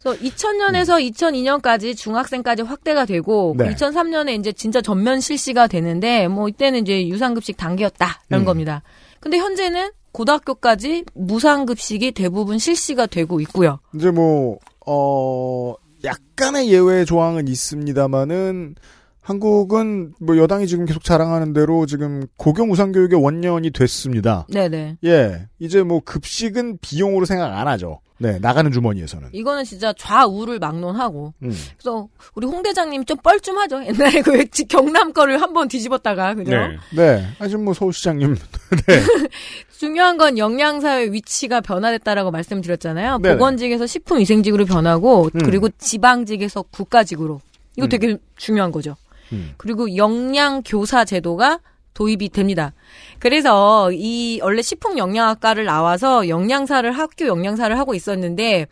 [0.07, 3.75] 그래서 2000년에서 2002년까지 중학생까지 확대가 되고 네.
[3.75, 8.45] 2003년에 이제 진짜 전면 실시가 되는데 뭐 이때는 이제 유상급식 단계였다라는 음.
[8.45, 8.83] 겁니다.
[9.19, 13.81] 근데 현재는 고등학교까지 무상급식이 대부분 실시가 되고 있고요.
[13.95, 18.77] 이제 뭐, 어, 약간의 예외 조항은 있습니다만은
[19.21, 24.47] 한국은 뭐 여당이 지금 계속 자랑하는 대로 지금 고교 무상교육의 원년이 됐습니다.
[24.53, 24.99] 네네.
[25.05, 25.49] 예.
[25.59, 27.99] 이제 뭐 급식은 비용으로 생각 안 하죠.
[28.19, 28.39] 네.
[28.39, 29.29] 나가는 주머니에서는.
[29.33, 31.55] 이거는 진짜 좌우를 막론하고 음.
[31.77, 33.85] 그래서 우리 홍 대장님 좀 뻘쭘하죠.
[33.85, 36.51] 옛날에 그 경남 거를 한번 뒤집었다가 그죠?
[36.51, 36.79] 네.
[36.95, 37.27] 네.
[37.39, 38.37] 아직 뭐 서울시장님.
[39.79, 43.19] 중요한 건 영양사의 위치가 변화됐다라고 말씀드렸잖아요.
[43.19, 43.35] 네네.
[43.35, 45.41] 보건직에서 식품위생직으로 변하고 음.
[45.45, 47.41] 그리고 지방직에서 국가직으로
[47.77, 47.89] 이거 음.
[47.89, 48.97] 되게 중요한 거죠.
[49.33, 49.53] 음.
[49.59, 51.61] 그리고 영양 교사 제도가
[51.97, 52.75] 도입이 됩니다.
[53.19, 58.67] 그래서 이 원래 식품 영양학과를 나와서 영양사를 학교 영양사를 하고 있었는데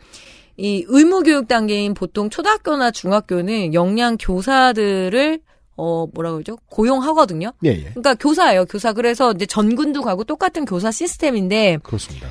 [0.57, 5.39] 이 의무 교육 단계인 보통 초등학교나 중학교는 영양 교사들을
[5.75, 7.51] 어 뭐라 그러죠 고용하거든요.
[7.65, 7.81] 예, 예.
[7.89, 8.93] 그러니까 교사예요, 교사.
[8.93, 12.29] 그래서 이제 전군도 가고 똑같은 교사 시스템인데 그렇습니다.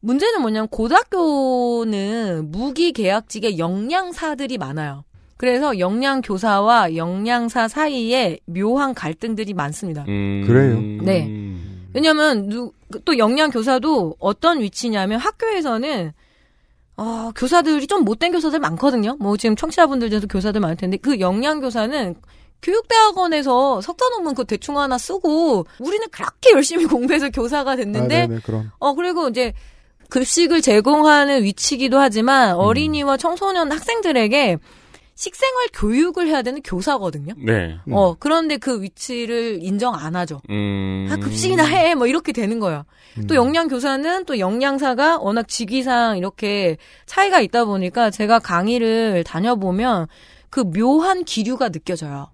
[0.00, 5.04] 문제는 뭐냐면 고등학교는 무기 계약직의 영양사들이 많아요.
[5.42, 10.04] 그래서 영양 교사와 영양사 사이에 묘한 갈등들이 많습니다.
[10.06, 10.44] 음.
[10.46, 10.80] 그래요?
[11.04, 11.28] 네.
[11.92, 12.70] 왜냐면 누,
[13.04, 16.12] 또 영양 교사도 어떤 위치냐면 학교에서는
[16.96, 19.16] 어, 교사들이 좀 못된 교사들 많거든요.
[19.18, 22.14] 뭐 지금 청취자분들 중에서 교사들 많을 텐데 그 영양 교사는
[22.62, 28.42] 교육대학원에서 석사 논문 그 대충 하나 쓰고 우리는 그렇게 열심히 공부해서 교사가 됐는데 아, 네네,
[28.44, 28.70] 그럼.
[28.78, 29.54] 어 그리고 이제
[30.08, 34.58] 급식을 제공하는 위치기도 하지만 어린이와 청소년 학생들에게
[35.22, 37.34] 식생활 교육을 해야 되는 교사거든요.
[37.38, 37.78] 네.
[37.92, 40.40] 어 그런데 그 위치를 인정 안 하죠.
[40.50, 41.06] 음.
[41.08, 41.94] 아, 급식이나 해.
[41.94, 42.82] 뭐 이렇게 되는 거예요.
[43.28, 50.08] 또 영양 교사는 또 영양사가 워낙 직위상 이렇게 차이가 있다 보니까 제가 강의를 다녀보면
[50.50, 52.26] 그 묘한 기류가 느껴져요.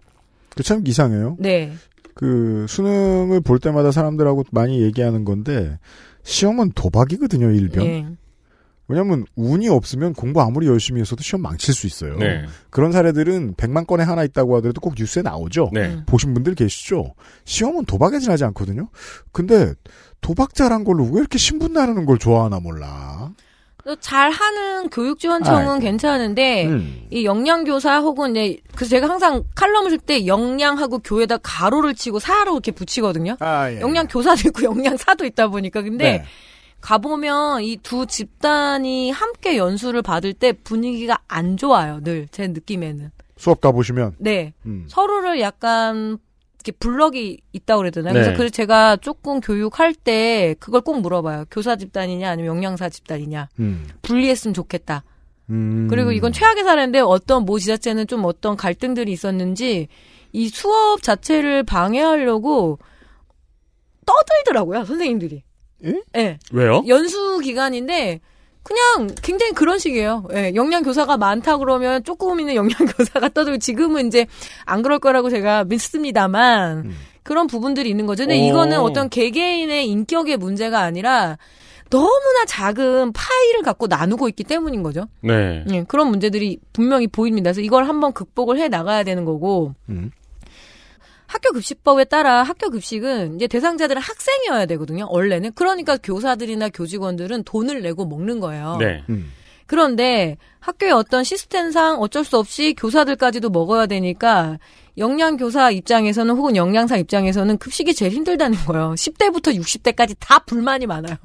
[0.56, 1.36] 그 참 이상해요.
[1.38, 1.74] 네.
[2.14, 5.78] 그 수능을 볼 때마다 사람들하고 많이 얘기하는 건데
[6.22, 7.84] 시험은 도박이거든요, 일병.
[7.84, 8.06] 예.
[8.88, 12.16] 왜냐면 운이 없으면 공부 아무리 열심히 했어도 시험 망칠 수 있어요.
[12.16, 12.44] 네.
[12.70, 15.70] 그런 사례들은 100만 건에 하나 있다고 하더라도 꼭 뉴스에 나오죠.
[15.72, 16.02] 네.
[16.06, 17.14] 보신 분들 계시죠?
[17.44, 18.88] 시험은 도박에 지나지 않거든요.
[19.30, 19.74] 근데
[20.22, 23.30] 도박자란 걸로 왜 이렇게 신분 나누는 걸 좋아하나 몰라.
[23.84, 25.78] 또 잘하는 교육지원청은 아이고.
[25.80, 27.06] 괜찮은데 음.
[27.10, 32.52] 이 영양교사 혹은 이제 그래서 제가 항상 칼럼을 쓸 때 영양하고 교에다 가로를 치고 사로
[32.52, 33.36] 이렇게 붙이거든요.
[33.40, 33.80] 아, 예.
[33.80, 36.24] 영양교사도 있고 영양사도 있다 보니까 근데 네.
[36.80, 42.00] 가보면 이 두 집단이 함께 연수를 받을 때 분위기가 안 좋아요.
[42.02, 43.10] 늘 제 느낌에는.
[43.36, 44.16] 수업 가보시면.
[44.18, 44.52] 네.
[44.66, 44.84] 음.
[44.88, 46.18] 서로를 약간
[46.56, 48.08] 이렇게 블럭이 있다고 그래야 되나?
[48.12, 48.14] 네.
[48.20, 51.44] 그래서 그래서 제가 조금 교육할 때 그걸 꼭 물어봐요.
[51.50, 53.48] 교사 집단이냐 아니면 영양사 집단이냐.
[53.60, 53.86] 음.
[54.02, 55.04] 분리했으면 좋겠다.
[55.50, 55.86] 음.
[55.88, 59.88] 그리고 이건 최악의 사례인데 어떤 모 지자체는 좀 어떤 갈등들이 있었는지
[60.32, 62.78] 이 수업 자체를 방해하려고
[64.06, 65.42] 떠들더라고요, 선생님들이.
[65.84, 66.02] 예?
[66.12, 66.38] 네.
[66.52, 66.82] 왜요?
[66.86, 68.20] 연수 기간인데
[68.62, 70.24] 그냥 굉장히 그런 식이에요.
[70.34, 74.26] 예, 영양 교사가 많다 그러면 조금 있는 영양 교사가 떠들고 지금은 이제
[74.66, 76.96] 안 그럴 거라고 제가 믿습니다만 음.
[77.22, 78.24] 그런 부분들이 있는 거죠.
[78.24, 78.48] 근데 오.
[78.48, 81.38] 이거는 어떤 개개인의 인격의 문제가 아니라
[81.90, 85.06] 너무나 작은 파일을 갖고 나누고 있기 때문인 거죠.
[85.22, 85.64] 네.
[85.70, 87.48] 예, 그런 문제들이 분명히 보입니다.
[87.48, 90.10] 그래서 이걸 한번 극복을 해 나가야 되는 거고 음.
[91.28, 95.06] 학교 급식법에 따라 학교 급식은 이제 대상자들은 학생이어야 되거든요.
[95.10, 98.78] 원래는 그러니까 교사들이나 교직원들은 돈을 내고 먹는 거예요.
[98.80, 99.04] 네.
[99.10, 99.30] 음.
[99.66, 104.58] 그런데 학교의 어떤 시스템상 어쩔 수 없이 교사들까지도 먹어야 되니까
[104.96, 108.94] 영양교사 입장에서는 혹은 영양사 입장에서는 급식이 제일 힘들다는 거예요.
[108.94, 111.16] 10대부터 60대까지 다 불만이 많아요.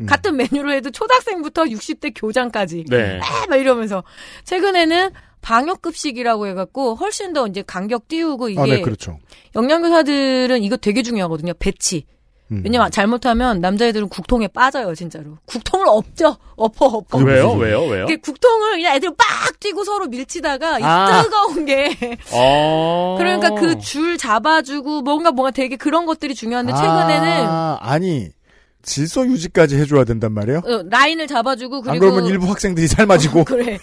[0.00, 0.06] 음.
[0.06, 2.86] 같은 메뉴로 해도 초등학생부터 60대 교장까지.
[2.88, 3.20] 네.
[3.22, 4.02] 아, 막 이러면서.
[4.44, 5.10] 최근에는
[5.42, 9.18] 방역급식이라고 해갖고 훨씬 더 이제 간격 띄우고 이게 아, 네, 그렇죠.
[9.54, 11.52] 영양교사들은 이거 되게 중요하거든요.
[11.58, 12.06] 배치.
[12.50, 12.60] 음.
[12.64, 15.38] 왜냐면 잘못하면 남자애들은 국통에 빠져요, 진짜로.
[15.46, 16.36] 국통을 엎죠.
[16.56, 17.18] 엎어, 엎어.
[17.18, 17.52] 왜요?
[17.52, 17.84] 왜요?
[17.86, 18.06] 왜요?
[18.22, 21.22] 국통을 그냥 애들 빡 뛰고 서로 밀치다가 이 아.
[21.22, 21.96] 뜨거운 게
[22.32, 23.16] 어.
[23.18, 28.28] 그러니까 그 줄 잡아주고 뭔가 뭔가 되게 그런 것들이 중요한데 최근에는 아, 아니
[28.82, 30.58] 질서 유지까지 해줘야 된단 말이에요.
[30.64, 33.78] 어, 라인을 잡아주고 그리고 안 그러면 일부 학생들이 삶아지고 그래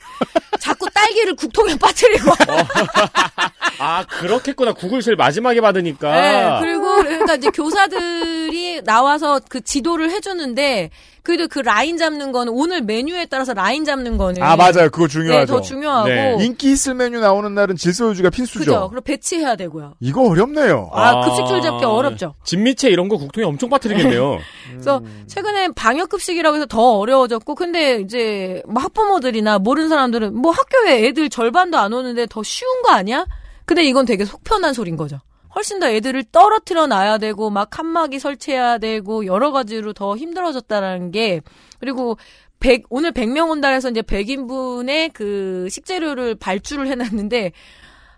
[0.59, 2.31] 자꾸 딸기를 국통에 빠뜨리고
[3.79, 4.73] 아, 그렇겠구나.
[4.73, 6.11] 국을 제일 마지막에 받으니까.
[6.11, 10.89] 네, 그리고 그러니까 이제 교사들이 나와서 그 지도를 해주는데
[11.24, 15.39] 그래도 그 라인 잡는 거는 오늘 메뉴에 따라서 라인 잡는 거는 아 맞아요 그거 중요하죠.
[15.39, 16.38] 네, 더 중요하고 네.
[16.41, 18.59] 인기 있을 메뉴 나오는 날은 질서 유지가 필수죠.
[18.59, 18.88] 그죠.
[18.89, 19.95] 그리고 배치해야 되고요.
[19.99, 20.89] 이거 어렵네요.
[20.93, 22.36] 아, 급식줄 잡기 어렵죠.
[22.43, 24.38] 진미채 이런 거 국통에 엄청 빠뜨리겠네요.
[24.72, 31.30] 그래서 최근에 방역급식이라고 해서 더 어려워졌고 근데 이제 뭐 학부모들이나 모르는 사람들은 뭐 학교에 애들
[31.30, 33.26] 절반도 안 오는데 더 쉬운 거 아니야?
[33.65, 35.20] 근데 이건 되게 속편한 소린 거죠.
[35.55, 41.41] 훨씬 더 애들을 떨어뜨려 놔야 되고 막 칸막이 설치해야 되고 여러 가지로 더 힘들어졌다라는 게
[41.79, 42.17] 그리고
[42.59, 47.53] 100 오늘 100명 온다 해서 이제 100인분의 그 식재료를 발주를 해 놨는데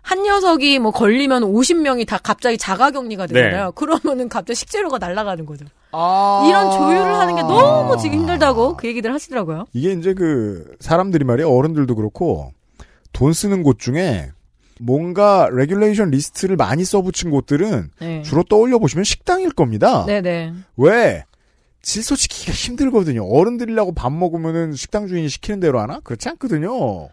[0.02, 3.66] 한 녀석이 뭐 걸리면 50명이 다 갑자기 자가 격리가 되잖아요.
[3.66, 3.70] 네.
[3.76, 5.64] 그러면은 갑자기 식재료가 날아가는 거죠.
[5.92, 6.44] 아.
[6.48, 9.66] 이런 조율을 하는 게 너무 지금 힘들다고 그 얘기들 하시더라고요.
[9.72, 12.52] 이게 이제 그 사람들이 말이에요 어른들도 그렇고
[13.12, 14.32] 돈 쓰는 곳 중에
[14.84, 18.22] 뭔가 regulation 리스트를 많이 써붙인 곳들은 네.
[18.22, 20.04] 주로 떠올려 보시면 식당일 겁니다.
[20.06, 20.52] 네네.
[20.76, 21.24] 왜
[21.82, 23.24] 질서 지키기가 힘들거든요.
[23.24, 26.00] 어른들이라고 밥 먹으면은 식당 주인이 시키는 대로 하나?
[26.00, 27.08] 그렇지 않거든요.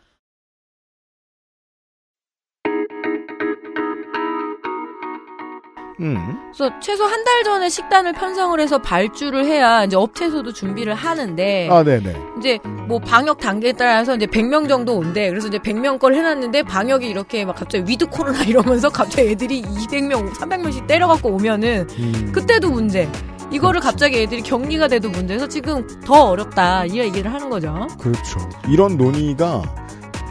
[6.00, 6.38] 음.
[6.54, 11.84] 그래서 최소 한 달 전에 식단을 편성을 해서 발주를 해야 이제 업체에서도 준비를 하는데 아,
[11.84, 12.16] 네네.
[12.40, 15.30] 이제 뭐 방역 단계에 따라서 이제 100명 정도 온대.
[15.30, 20.32] 그래서 이제 100명 걸 해놨는데 방역이 이렇게 막 갑자기 with 코로나 이러면서 갑자기 애들이 200명,
[20.34, 22.32] 300명씩 때려갖고 오면은 음.
[22.34, 23.08] 그때도 문제.
[23.52, 27.88] 이거를 갑자기 애들이 격리가 돼도 문제에서 지금 더 어렵다 이 얘기를 하는 거죠.
[28.00, 28.40] 그렇죠.
[28.70, 29.62] 이런 논의가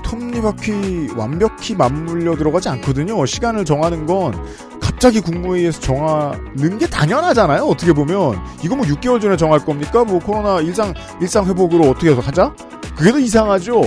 [0.05, 3.25] 톱니바퀴 완벽히 맞물려 들어가지 않거든요.
[3.27, 4.33] 시간을 정하는 건
[4.81, 7.65] 갑자기 국무회의에서 정하는 게 당연하잖아요.
[7.65, 10.05] 어떻게 보면 이거 뭐 6개월 전에 정할 겁니까?
[10.05, 12.53] 뭐 코로나 일상 일상 회복으로 어떻게 해서 하자?
[12.97, 13.83] 그게 더 이상하죠.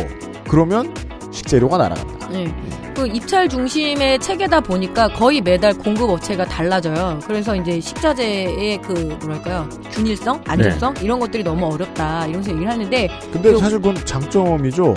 [0.48, 0.94] 그러면
[1.32, 2.28] 식재료가 날아간다.
[2.30, 2.54] 네.
[2.96, 7.20] 그 입찰 중심의 체계다 보니까 거의 매달 공급 업체가 달라져요.
[7.26, 13.52] 그래서 이제 식자재의 그 뭐랄까요 균일성, 안정성 이런 것들이 너무 어렵다 이러면서 얘기를 하는데 근데
[13.52, 14.94] 요- 사실 그건 장점이죠.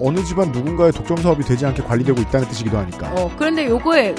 [0.00, 3.12] 어느 집안 누군가의 독점 사업이 되지 않게 관리되고 있다는 뜻이기도 하니까.
[3.14, 4.14] 어 그런데 요거에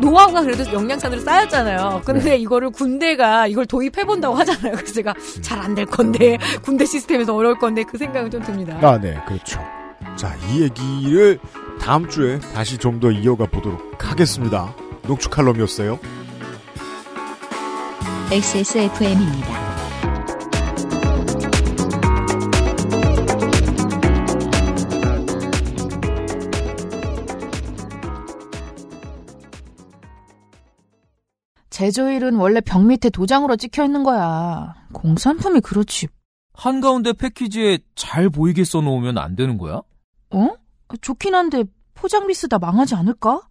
[0.00, 2.02] 노하우가 그래도 영양사들을 쌓였잖아요.
[2.04, 2.36] 근데 네.
[2.38, 4.72] 이거를 군대가 이걸 도입해 본다고 하잖아요.
[4.76, 8.78] 그래서 제가 잘 안 될 건데 군대 시스템에서 어려울 건데 그 생각은 좀 듭니다.
[8.82, 9.60] 아, 네, 그렇죠.
[10.16, 11.38] 자, 이 얘기를
[11.80, 14.74] 다음 주에 다시 좀 더 이어가 보도록 하겠습니다.
[15.06, 15.98] 녹취 칼럼이었어요.
[18.32, 19.67] XSFM입니다.
[31.78, 34.74] 제조일은 원래 벽 밑에 도장으로 찍혀 있는 거야.
[34.92, 36.08] 공산품이 그렇지.
[36.52, 39.82] 한가운데 패키지에 잘 보이게 써놓으면 안 되는 거야?
[40.30, 40.48] 어?
[41.00, 41.62] 좋긴 한데
[41.94, 43.42] 포장비 쓰다 망하지 않을까?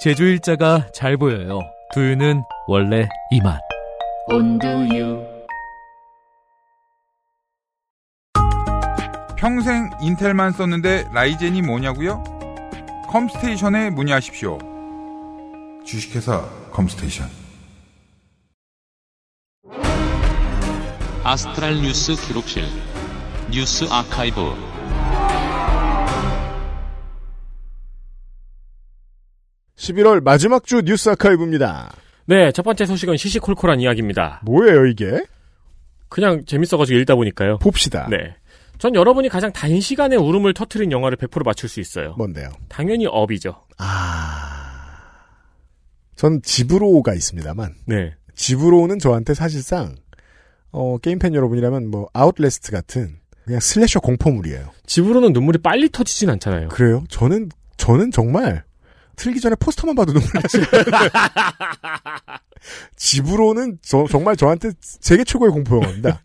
[0.00, 1.60] 제조일자가 잘 보여요.
[1.94, 3.60] 두유는 원래 이 맛.
[4.28, 5.24] 온두유
[9.38, 12.24] 평생 인텔만 썼는데 라이젠이 뭐냐고요?
[13.08, 14.58] 컴스테이션에 문의하십시오.
[15.84, 17.26] 주식회사 컴스테이션.
[21.24, 22.64] 아스트랄 뉴스 기록실
[23.50, 24.36] 뉴스 아카이브
[29.76, 31.94] 11월 마지막 주 뉴스 archive입니다.
[32.26, 34.42] 네, 첫 번째 소식은 시시콜콜한 이야기입니다.
[34.44, 35.24] 뭐예요, 이게?
[36.08, 37.58] 그냥 재밌어가지고 읽다 보니까요.
[37.58, 38.06] 봅시다.
[38.10, 38.36] 네.
[38.78, 42.14] 전 여러분이 가장 단시간에 울음을 터트린 영화를 100% 맞출 수 있어요.
[42.18, 42.50] 뭔데요?
[42.68, 43.64] 당연히 Up이죠.
[46.16, 47.74] 전 집으로가 있습니다만.
[47.86, 48.14] 네.
[48.34, 49.94] 집으로는 저한테 사실상,
[50.72, 54.70] 어, 게임팬 여러분이라면 뭐, Outlast 같은, 그냥 slasher 공포물이에요.
[54.86, 56.68] 집으로는 눈물이 빨리 터지진 않잖아요.
[56.68, 57.04] 그래요?
[57.08, 58.64] 저는, 저는 정말,
[59.16, 60.58] 틀기 전에 포스터만 봐도 눈물 나지.
[62.96, 66.22] 집으로는 저, 정말 저한테 세계 최고의 공포 영화입니다.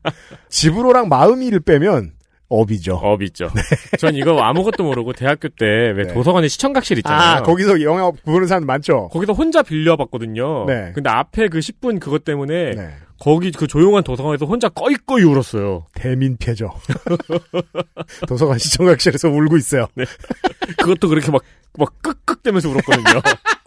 [0.49, 2.13] 집으로랑 마음이를 빼면
[2.51, 2.95] 업이죠.
[2.95, 3.49] 업이죠.
[3.97, 6.13] 전 이거 아무것도 모르고 대학교 때왜 네.
[6.13, 7.37] 도서관에 시청각실 있잖아요.
[7.37, 9.07] 아, 거기서 영화 보는 사람 많죠?
[9.09, 10.65] 거기서 혼자 빌려봤거든요.
[10.65, 10.91] 네.
[10.93, 12.73] 근데 앞에 그 10분 그것 때문에
[13.21, 15.85] 거기 그 조용한 도서관에서 혼자 꺼이꺼이 울었어요.
[15.93, 16.73] 대민폐죠.
[18.27, 19.87] 도서관 시청각실에서 울고 있어요.
[19.95, 20.05] 네.
[20.77, 21.41] 그것도 그렇게 막,
[21.77, 23.21] 막 끄끄대면서 울었거든요.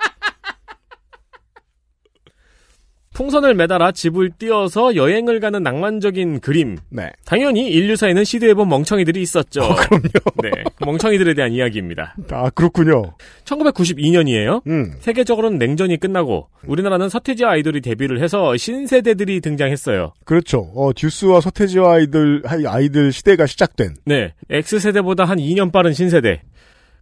[3.14, 6.76] 풍선을 매달아 집을 띄어서 여행을 가는 낭만적인 그림.
[6.90, 7.10] 네.
[7.24, 9.62] 당연히 인류사에는 시도해본 멍청이들이 있었죠.
[9.62, 10.08] 어, 그럼요.
[10.42, 10.50] 네.
[10.84, 12.16] 멍청이들에 대한 이야기입니다.
[12.32, 13.14] 아, 그렇군요.
[13.44, 14.66] 1992년이에요.
[14.66, 14.94] 음.
[14.98, 20.12] 세계적으로는 냉전이 끝나고 우리나라는 서태지 아이돌이 데뷔를 해서 신세대들이 등장했어요.
[20.24, 20.72] 그렇죠.
[20.74, 23.94] 어, 듀스와 서태지와 아이들, 아이들 시대가 시작된.
[24.06, 24.34] 네.
[24.50, 26.42] X세대보다 한 2년 빠른 신세대.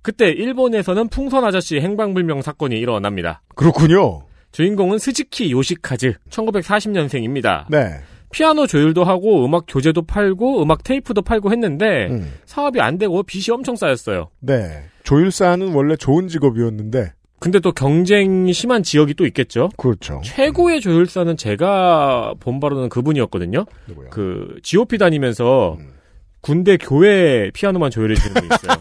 [0.03, 3.41] 그때 일본에서는 풍선 아저씨 행방불명 사건이 일어납니다.
[3.55, 4.25] 그렇군요.
[4.53, 7.67] 주인공은 스즈키 요시카즈, 1940년생입니다.
[7.71, 8.01] 네.
[8.31, 12.33] 피아노 조율도 하고 음악 교재도 팔고 음악 테이프도 팔고 했는데 음.
[12.47, 14.31] 사업이 안 되고 빚이 엄청 쌓였어요.
[14.41, 14.85] 네.
[15.05, 17.13] 조율사는 원래 좋은 직업이었는데.
[17.41, 19.71] 근데 또 경쟁이 심한 지역이 또 있겠죠.
[19.77, 20.21] 그렇죠.
[20.25, 23.67] 최고의 조율사는 제가 본 바로는 그분이었거든요.
[24.11, 25.93] 그 GOP 다니면서 음.
[26.41, 28.81] 군대 교회 피아노만 조율해 주는 분 있어요.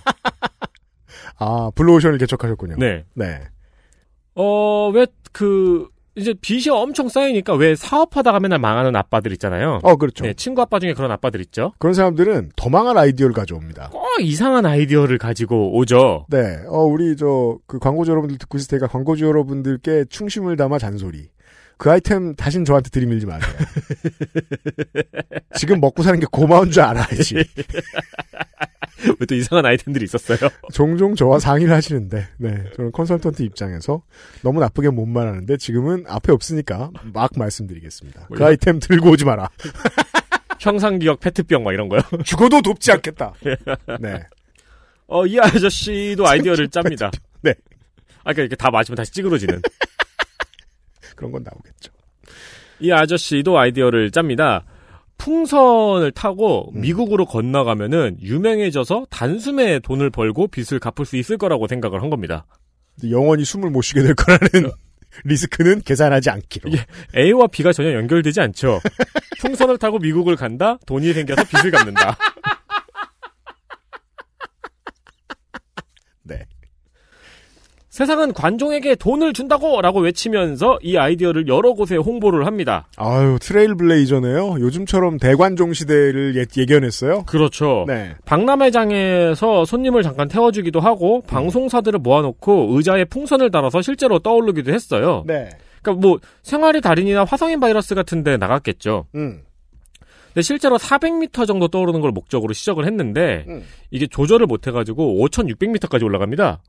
[1.39, 2.75] 아, 블루오션을 개척하셨군요.
[2.77, 3.03] 네.
[3.15, 3.41] 네.
[4.35, 9.79] 어, 왜 그 이제 빚이 엄청 쌓이니까 왜 사업하다가 맨날 망하는 아빠들 있잖아요.
[9.81, 10.25] 어, 그렇죠.
[10.25, 11.71] 네, 친구 아빠 중에 그런 아빠들 있죠.
[11.79, 13.89] 그런 사람들은 더 망한 아이디어를 가져옵니다.
[13.91, 16.25] 꼭 이상한 아이디어를 가지고 오죠.
[16.29, 16.57] 네.
[16.67, 21.29] 어, 우리 저, 그 광고주 여러분들 듣고 있을 테니까 광고주 여러분들께 충심을 담아 잔소리.
[21.77, 23.55] 그 아이템 다신 저한테 들이밀지 마세요.
[25.55, 27.35] 지금 먹고 사는 게 고마운 줄 알아야지.
[29.19, 30.37] 왜 또 이상한 아이템들이 있었어요?
[30.73, 32.63] 종종 저와 상의를 하시는데, 네.
[32.75, 34.03] 저는 컨설턴트 입장에서
[34.43, 38.27] 너무 나쁘게 못 말하는데 지금은 앞에 없으니까 막 말씀드리겠습니다.
[38.27, 38.47] 그 뭐요?
[38.47, 39.49] 아이템 들고 오지 마라.
[40.59, 42.01] 형상기억 페트병 막 이런 거요.
[42.23, 43.33] 죽어도 돕지 않겠다.
[43.99, 44.21] 네.
[45.07, 47.09] 어, 이 아저씨도 아이디어를 짭니다.
[47.41, 47.51] 네.
[48.19, 49.61] 아, 그러니까 이렇게 다 마시면 다시 찌그러지는.
[51.15, 51.91] 그런 건 나오겠죠.
[52.79, 54.63] 이 아저씨도 아이디어를 짭니다.
[55.21, 62.09] 풍선을 타고 미국으로 건너가면은 유명해져서 단숨에 돈을 벌고 빚을 갚을 수 있을 거라고 생각을 한
[62.09, 62.47] 겁니다.
[63.07, 64.71] 영원히 숨을 못 쉬게 될 거라는
[65.23, 66.71] 리스크는 계산하지 않기로.
[67.15, 68.79] A와 B가 전혀 연결되지 않죠.
[69.41, 72.17] 풍선을 타고 미국을 간다, 돈이 생겨서 빚을 갚는다.
[76.23, 76.47] 네.
[77.91, 79.81] 세상은 관종에게 돈을 준다고!
[79.81, 82.87] 라고 외치면서 이 아이디어를 여러 곳에 홍보를 합니다.
[82.95, 84.61] 아유, trailblazer네요.
[84.61, 87.23] 요즘처럼 대관종 시대를 예, 예견했어요.
[87.23, 87.83] 그렇죠.
[87.89, 88.15] 네.
[88.23, 95.25] 박람회장에서 손님을 잠깐 태워주기도 하고, 방송사들을 모아놓고 의자에 풍선을 달아서 실제로 떠오르기도 했어요.
[95.27, 95.49] 네.
[95.81, 99.07] 그러니까 뭐, 생활의 달인이나 화성인 바이러스 같은 데 나갔겠죠.
[99.15, 99.41] 음.
[100.27, 103.65] 근데 실제로 400m 정도 떠오르는 걸 목적으로 시작을 했는데, 음.
[103.89, 106.61] 이게 조절을 못해가지고 5,600m까지 올라갑니다.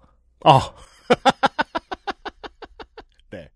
[0.45, 0.71] 아.
[3.31, 3.49] 네.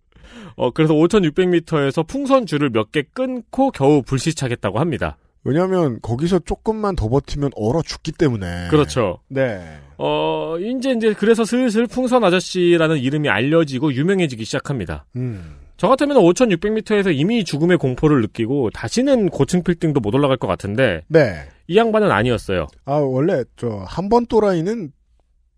[0.57, 5.16] 어, 그래서 5,600m에서 풍선 줄을 몇 개 끊고 겨우 불시착했다고 합니다.
[5.44, 8.66] 왜냐면 거기서 조금만 더 버티면 얼어 죽기 때문에.
[8.68, 9.20] 그렇죠.
[9.28, 9.78] 네.
[9.97, 15.07] 어, 이제 이제 그래서 슬슬 풍선 아저씨라는 이름이 알려지고 유명해지기 시작합니다.
[15.14, 15.59] 음.
[15.76, 21.47] 저 같으면 5,600m에서 이미 죽음의 공포를 느끼고 다시는 고층 빌딩도 못 올라갈 것 같은데 네.
[21.68, 22.66] 이 양반은 아니었어요.
[22.86, 24.90] 아, 원래 저 한 번 또라이는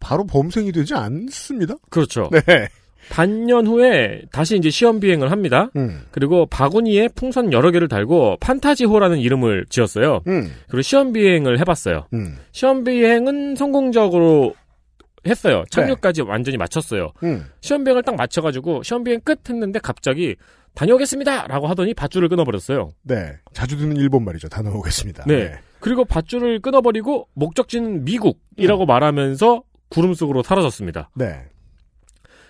[0.00, 1.74] 바로 범생이 되지 않습니다.
[1.90, 2.28] 그렇죠.
[2.32, 2.68] 네.
[3.10, 5.70] 반년 후에 다시 이제 시험 비행을 합니다.
[5.76, 6.02] 음.
[6.10, 10.20] 그리고 바구니에 풍선 여러 개를 달고 판타지호라는 이름을 지었어요.
[10.26, 10.52] 음.
[10.68, 12.06] 그리고 시험 비행을 해봤어요.
[12.12, 12.36] 음.
[12.52, 14.54] 시험 비행은 성공적으로
[15.26, 15.64] 했어요.
[15.70, 17.12] 착륙까지 완전히 마쳤어요.
[17.22, 17.46] 음.
[17.60, 20.36] 시험 비행을 딱 마쳐가지고 시험 비행 끝 했는데 갑자기
[20.74, 22.90] 다녀오겠습니다라고 하더니 밧줄을 끊어버렸어요.
[23.02, 23.32] 네.
[23.52, 24.48] 자주 듣는 일본 말이죠.
[24.48, 25.24] 다녀오겠습니다.
[25.26, 25.54] 네.
[25.80, 31.10] 그리고 밧줄을 끊어버리고 목적지는 미국이라고 말하면서 구름 속으로 사라졌습니다.
[31.14, 31.44] 네.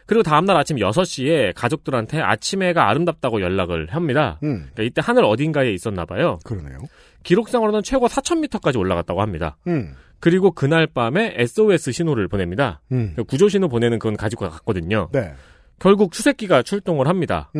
[0.07, 4.39] 그리고 다음날 아침 6시에 가족들한테 아침해가 아름답다고 연락을 합니다.
[4.43, 4.69] 음.
[4.73, 6.39] 그러니까 이때 하늘 어딘가에 있었나 봐요.
[6.45, 6.79] 그러네요.
[7.25, 9.59] 기록상으로는 최고 4,000m까지 올라갔다고 합니다.
[9.67, 9.95] 음.
[10.19, 12.81] 그리고 그날 밤에 SOS 신호를 보냅니다.
[12.91, 13.13] 음.
[13.13, 15.11] 그러니까 구조 신호 보내는 그건 가지고 갔거든요.
[15.13, 15.35] 네.
[15.79, 17.51] 결국 수색기가 출동을 합니다.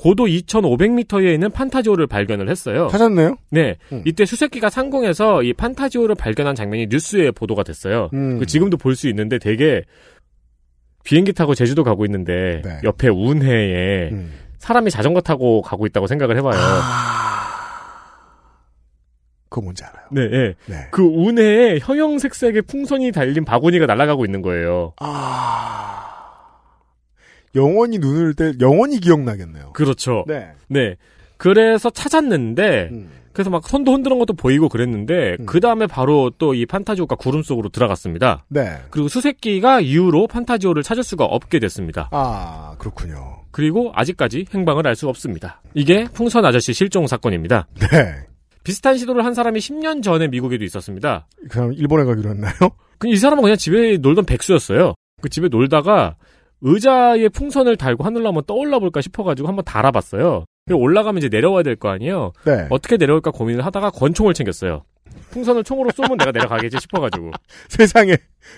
[0.00, 0.02] 음.
[0.02, 2.88] 고도 2,500m에 있는 판타지호를 발견을 했어요.
[2.90, 3.36] 찾았네요?
[3.50, 3.76] 네.
[3.92, 4.02] 음.
[4.06, 8.08] 이때 수색기가 상공해서 이 판타지호를 발견한 장면이 뉴스에 보도가 됐어요.
[8.14, 8.38] 음.
[8.38, 9.82] 그 지금도 볼 수 있는데 되게
[11.04, 12.80] 비행기 타고 제주도 가고 있는데 네.
[12.84, 14.32] 옆에 운해에 음.
[14.58, 16.58] 사람이 자전거 타고 가고 있다고 생각을 해봐요.
[19.48, 20.06] 그거 뭔지 알아요.
[20.12, 20.54] 네, 네.
[20.66, 20.76] 네.
[20.92, 24.92] 그 운해에 형형색색의 풍선이 달린 바구니가 날아가고 있는 거예요.
[25.00, 26.19] 아.
[27.54, 29.72] 영원히 눈을 뗄, 영원히 기억나겠네요.
[29.72, 30.24] 그렇죠.
[30.26, 30.50] 네.
[30.68, 30.96] 네.
[31.36, 33.10] 그래서 찾았는데 음.
[33.32, 35.46] 그래서 막 손도 흔드는 것도 보이고 그랬는데 음.
[35.46, 38.44] 그 다음에 바로 또 이 판타지오가 구름 속으로 들어갔습니다.
[38.48, 38.76] 네.
[38.90, 42.08] 그리고 수세끼가 이후로 판타지오를 찾을 수가 없게 됐습니다.
[42.12, 43.42] 아, 그렇군요.
[43.52, 45.62] 그리고 아직까지 행방을 알 수가 없습니다.
[45.74, 47.68] 이게 풍선 아저씨 실종 사건입니다.
[47.78, 48.26] 네.
[48.64, 51.26] 비슷한 시도를 한 사람이 10년 전에 미국에도 있었습니다.
[51.48, 52.52] 그럼 일본에 가기로 했나요?
[52.98, 54.94] 그이 사람은 그냥 집에 놀던 백수였어요.
[55.22, 56.16] 그 집에 놀다가
[56.62, 60.44] 의자에 풍선을 달고 하늘로 한번 떠올라 볼까 싶어가지고 한번 달아봤어요.
[60.70, 62.32] 올라가면 이제 내려와야 될 거 아니에요.
[62.44, 62.66] 네.
[62.70, 64.82] 어떻게 내려올까 고민을 하다가 권총을 챙겼어요.
[65.30, 67.30] 풍선을 총으로 쏘면 내가 내려가겠지 싶어가지고.
[67.68, 68.16] 세상에.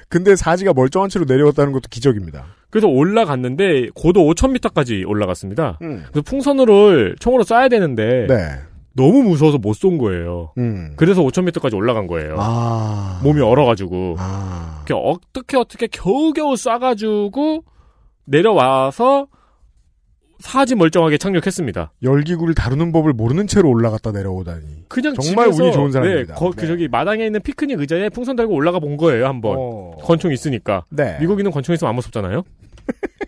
[0.08, 2.44] 근데 사지가 멀쩡한 채로 내려왔다는 것도 기적입니다.
[2.70, 5.78] 그래서 올라갔는데 고도 5,000m까지 올라갔습니다.
[5.82, 6.04] 음.
[6.10, 8.36] 그래서 풍선을 총으로 쏴야 되는데 네.
[8.94, 10.52] 너무 무서워서 못 쏜 거예요.
[10.58, 10.92] 음.
[10.96, 12.36] 그래서 5,000m까지 올라간 거예요.
[12.38, 13.20] 아.
[13.22, 14.16] 몸이 얼어가지고.
[14.18, 14.84] 아.
[14.92, 17.62] 어떻게 어떻게 겨우겨우 쏴가지고
[18.24, 19.28] 내려와서
[20.42, 21.92] 사지 멀쩡하게 착륙했습니다.
[22.02, 24.84] 열기구를 다루는 법을 모르는 채로 올라갔다 내려오다니.
[24.88, 26.34] 그냥 정말 집에서, 운이 좋은 사람입니다.
[26.34, 29.56] 네, 거, 그 저기 마당에 있는 피크닉 의자에 풍선 달고 올라가 본 거예요 한번.
[29.56, 29.96] 어.
[30.00, 30.84] 권총 있으니까.
[30.90, 31.16] 네.
[31.20, 32.42] 미국인은 권총 있으면 안 무섭잖아요.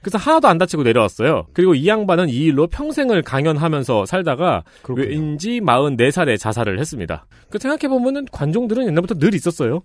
[0.00, 1.48] 그래서 하나도 안 다치고 내려왔어요.
[1.52, 5.08] 그리고 이 양반은 이 일로 평생을 강연하면서 살다가 그렇군요.
[5.08, 7.26] 왠지 44살에 자살을 했습니다.
[7.50, 9.82] 그 생각해보면은 관종들은 옛날부터 늘 있었어요.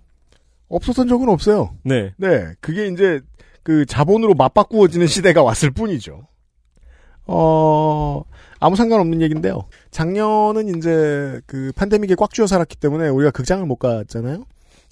[0.68, 1.74] 없었던 적은 없어요.
[1.82, 2.12] 네.
[2.16, 2.52] 네.
[2.60, 3.20] 그게 이제
[3.62, 6.26] 그 자본으로 맞바꾸어지는 시대가 왔을 뿐이죠.
[7.26, 8.22] 어,
[8.58, 9.68] 아무 상관없는 얘기인데요.
[9.90, 14.44] 작년은 이제 그 팬데믹에 꽉 쥐어 살았기 때문에 우리가 극장을 못 갔잖아요.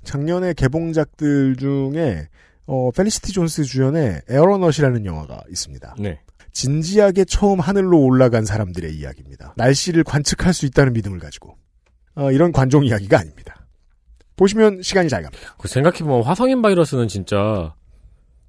[0.05, 2.29] 작년에 개봉작들 중에
[2.67, 5.97] 어, 펠리시티 존스 주연의 Aeronaut이라는 영화가 있습니다.
[5.99, 6.21] 네.
[6.53, 9.55] 진지하게 처음 하늘로 올라간 사람들의 이야기입니다.
[9.57, 11.57] 날씨를 관측할 수 있다는 믿음을 가지고.
[12.15, 13.67] 어, 이런 관종 이야기가 아닙니다.
[14.37, 15.55] 보시면 시간이 잘 갑니다.
[15.59, 17.75] 그 생각해보면 화성인 바이러스는 진짜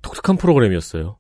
[0.02, 1.18] 독특한 프로그램이었어요.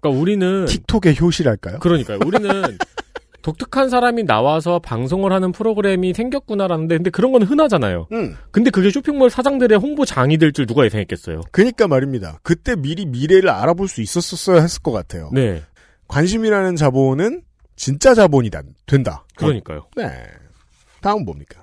[0.00, 1.78] 그러니까 우리는 틱톡의 효시랄까요?
[1.80, 2.18] 그러니까요.
[2.24, 2.50] 우리는
[3.42, 8.06] 독특한 사람이 나와서 방송을 하는 프로그램이 생겼구나라는데 근데 그런 건 흔하잖아요.
[8.12, 8.36] 음.
[8.50, 11.40] 근데 그게 쇼핑몰 사장들의 홍보장이 될 줄 누가 예상했겠어요.
[11.50, 12.38] 그니까 말입니다.
[12.42, 15.30] 그때 미리 미래를 알아볼 수 있었었어야 했을 것 같아요.
[15.32, 15.62] 네.
[16.08, 17.42] 관심이라는 자본은
[17.76, 19.24] 진짜 자본이 다- 된다.
[19.36, 19.86] 그러니까요.
[19.96, 20.04] 네.
[21.00, 21.59] 다음 뭡니까?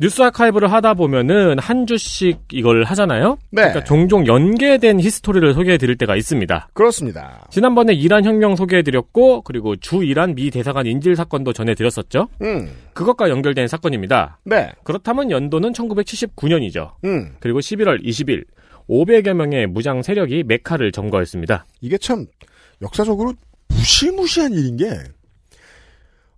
[0.00, 3.38] 뉴스 아카이브를 하다 보면은 한 주씩 이걸 하잖아요.
[3.50, 3.62] 네.
[3.62, 6.68] 그러니까 종종 연계된 히스토리를 소개해 드릴 때가 있습니다.
[6.72, 7.46] 그렇습니다.
[7.50, 12.28] 지난번에 이란 혁명 소개해 드렸고 그리고 주 이란 미 대사관 인질 사건도 전해 드렸었죠.
[12.42, 12.70] 음.
[12.92, 14.40] 그것과 연결된 사건입니다.
[14.44, 14.72] 네.
[14.82, 16.92] 그렇다면 연도는 1979년이죠.
[17.04, 17.36] 음.
[17.38, 18.44] 그리고 11월 20일
[18.88, 21.64] 500여 명의 무장 세력이 메카를 점거했습니다.
[21.80, 22.26] 이게 참
[22.82, 23.32] 역사적으로
[23.68, 24.86] 무시무시한 일인 게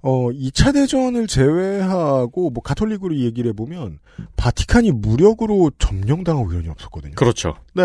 [0.02, 3.98] 어, 2차 대전을 제외하고 뭐 가톨릭으로 얘기를 해 보면
[4.36, 7.14] 바티칸이 무력으로 점령당한 의원이 없었거든요.
[7.14, 7.56] 그렇죠.
[7.74, 7.84] 네.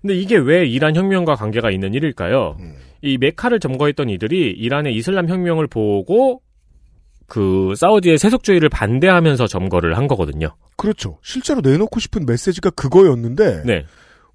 [0.00, 2.56] 근데 이게 왜 이란 혁명과 관계가 있는 일일까요?
[2.60, 2.74] 음.
[3.00, 6.42] 이 메카를 점거했던 이들이 이란의 이슬람 혁명을 보고
[7.26, 10.54] 그 사우디의 세속주의를 반대하면서 점거를 한 거거든요.
[10.76, 11.18] 그렇죠.
[11.22, 13.86] 실제로 내놓고 싶은 메시지가 그거였는데 네.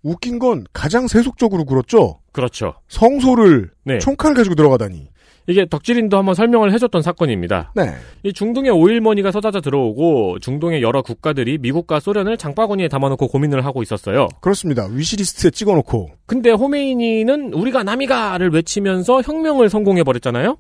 [0.02, 2.20] 웃긴 건 가장 세속적으로 굴었죠.
[2.32, 2.76] 그렇죠.
[2.88, 4.00] 성소를 네.
[4.00, 5.10] 총칼 가지고 들어가다니.
[5.50, 7.72] 이게 덕질인도 한번 설명을 해줬던 사건입니다.
[7.76, 7.96] 네.
[8.22, 14.28] 이 중동의 오일머니가 쏟아져 들어오고 중동의 여러 국가들이 미국과 소련을 장바구니에 담아놓고 고민을 하고 있었어요.
[14.42, 14.86] 그렇습니다.
[14.86, 20.58] 위시리스트에 찍어놓고 근데 호메이니는 우리가 남이가를 외치면서 혁명을 성공해버렸잖아요?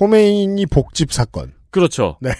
[0.00, 1.52] 호메인이 복집 사건.
[1.70, 2.16] 그렇죠.
[2.22, 2.30] 네.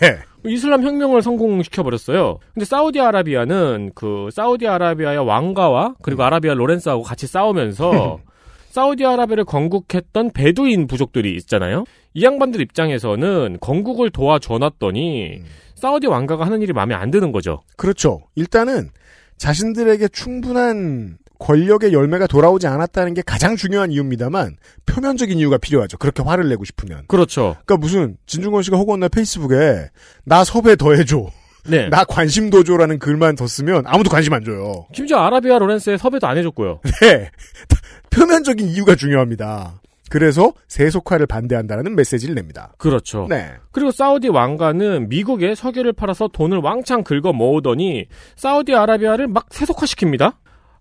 [0.46, 2.38] 이슬람 혁명을 성공시켜 버렸어요.
[2.55, 8.20] 근데 사우디아라비아는 그 사우디아라비아의 왕가와 그리고 아라비아 로렌스하고 같이 싸우면서
[8.71, 11.85] 사우디아라비아를 건국했던 베두인 부족들이 있잖아요.
[12.14, 15.43] 이 양반들 입장에서는 건국을 도와줘놨더니
[15.75, 17.62] 사우디 왕가가 하는 일이 마음에 안 드는 거죠.
[17.77, 18.23] 그렇죠.
[18.35, 18.91] 일단은
[19.39, 25.97] 자신들에게 충분한 권력의 열매가 돌아오지 않았다는 게 가장 중요한 이유입니다만 표면적인 이유가 필요하죠.
[25.97, 27.05] 그렇게 화를 내고 싶으면.
[27.09, 27.57] 그렇죠.
[27.64, 29.89] 그러니까 무슨 진중권 씨가 혹은 날 페이스북에
[30.25, 31.31] 나 섭외 더 해줘.
[31.66, 31.88] 네.
[31.88, 34.86] 나 관심도 줘라는 글만 더 쓰면 아무도 관심 안 줘요.
[34.92, 36.80] 심지어 아라비아 로렌스에 섭외도 안 해줬고요.
[37.02, 37.30] 네.
[38.11, 39.80] 표면적인 이유가 중요합니다.
[40.11, 42.72] 그래서 세속화를 반대한다는 메시지를 냅니다.
[42.78, 43.26] 그렇죠.
[43.28, 43.52] 네.
[43.70, 50.34] 그리고 사우디 왕가는 미국에 석유를 팔아서 돈을 왕창 긁어 모으더니 사우디아라비아를 막 세속화시킵니다.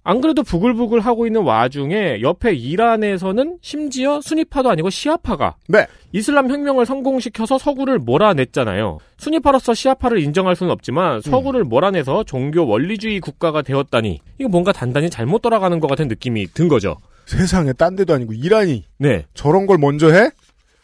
[0.04, 5.86] 안 그래도 부글부글 하고 있는 와중에 옆에 이란에서는 심지어 순위파도 아니고 시아파가 네.
[6.14, 9.00] 이슬람 혁명을 성공시켜서 서구를 몰아냈잖아요.
[9.18, 15.42] 순위파로서 시아파를 인정할 수는 없지만 서구를 몰아내서 종교 원리주의 국가가 되었다니 이거 뭔가 단단히 잘못
[15.42, 16.98] 돌아가는 것 같은 느낌이 든 거죠.
[17.26, 19.26] 세상에 딴 데도 아니고 이란이 네.
[19.34, 20.32] 저런 걸 먼저 해?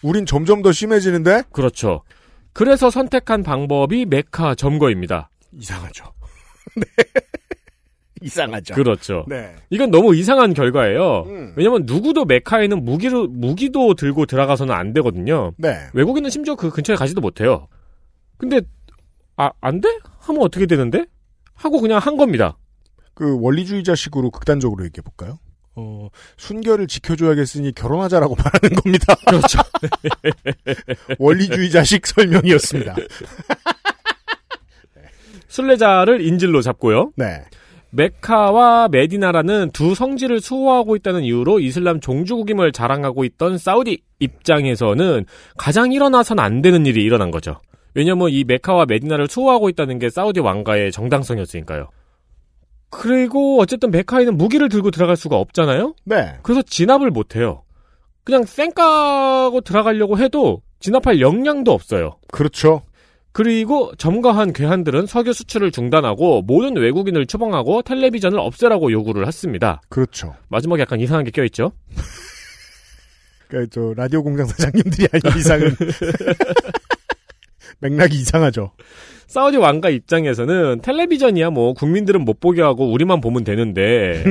[0.03, 1.43] 우린 점점 더 심해지는데?
[1.51, 2.03] 그렇죠.
[2.53, 5.29] 그래서 선택한 방법이 메카 점거입니다.
[5.57, 6.05] 이상하죠.
[8.25, 8.73] 이상하죠.
[8.73, 9.23] 그렇죠.
[9.27, 9.53] 네.
[9.69, 11.23] 이건 너무 이상한 결과예요.
[11.27, 11.53] 음.
[11.55, 15.51] 왜냐면 누구도 메카에는 무기로 무기도 들고 들어가서는 안 되거든요.
[15.57, 15.77] 네.
[15.93, 17.67] 외국인은 심지어 그 근처에 가지도 못해요.
[18.37, 18.61] 근데
[19.37, 19.89] 아 안 돼?
[20.19, 21.05] 하면 어떻게 되는데?
[21.53, 22.57] 하고 그냥 한 겁니다.
[23.13, 25.37] 그 원리주의자식으로 극단적으로 얘기해 볼까요?
[25.75, 26.07] 어,
[26.37, 29.13] 순결을 지켜줘야겠으니 결혼하자라고 말하는 겁니다.
[29.27, 29.59] 그렇죠.
[31.19, 32.95] 원리주의자식 설명이었습니다.
[35.47, 37.11] 순례자를 인질로 잡고요.
[37.15, 37.43] 네.
[37.95, 45.25] 메카와 메디나라는 두 성지를 수호하고 있다는 이유로 이슬람 종주국임을 자랑하고 있던 사우디 입장에서는
[45.57, 47.59] 가장 일어나선 안 되는 일이 일어난 거죠.
[47.93, 51.89] 왜냐면 이 메카와 메디나를 수호하고 있다는 게 사우디 왕가의 정당성이었으니까요.
[52.89, 55.95] 그리고 어쨌든 메카에는 무기를 들고 들어갈 수가 없잖아요?
[56.03, 56.37] 네.
[56.43, 57.63] 그래서 진압을 못 해요.
[58.23, 62.17] 그냥 쌩까고 들어가려고 해도 진압할 역량도 없어요.
[62.31, 62.81] 그렇죠.
[63.35, 69.81] 그리고 점거한 괴한들은 석유 수출을 중단하고 모든 외국인을 추방하고 텔레비전을 없애라고 요구를 했습니다.
[69.89, 70.37] 그렇죠.
[70.47, 71.73] 마지막에 약간 이상한 게 껴있죠?
[73.49, 75.75] 그러니까 저 라디오 공장 사장님들이 아닌 이상은
[77.79, 78.71] 맥락이 이상하죠.
[79.27, 84.23] 사우디 왕가 입장에서는 텔레비전이야 뭐 국민들은 못 보게 하고 우리만 보면 되는데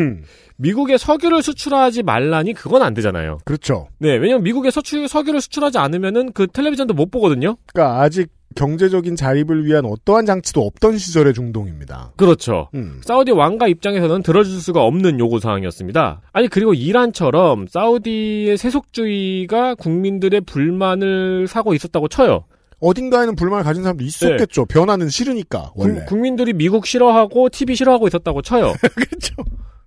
[0.57, 3.39] 미국에 석유를 수출하지 말라니 그건 안 되잖아요.
[3.45, 3.89] 그렇죠.
[3.99, 7.57] 네, 왜냐면 미국에 서추, 석유를 수출하지 않으면은 그 텔레비전도 못 보거든요.
[7.67, 12.13] 그러니까 아직 경제적인 자립을 위한 어떠한 장치도 없던 시절의 중동입니다.
[12.17, 12.69] 그렇죠.
[12.75, 13.01] 음.
[13.03, 16.21] 사우디 왕가 입장에서는 들어줄 수가 없는 요구 사항이었습니다.
[16.33, 22.45] 아니 그리고 이란처럼 사우디의 세속주의가 국민들의 불만을 사고 있었다고 쳐요.
[22.81, 24.67] 어딘가에는 불만을 가진 사람도 있었겠죠.
[24.67, 26.01] 변화는 싫으니까 원래.
[26.01, 28.75] 국- 국민들이 미국 싫어하고 TV 싫어하고 있었다고 쳐요.
[28.95, 29.35] 그렇죠.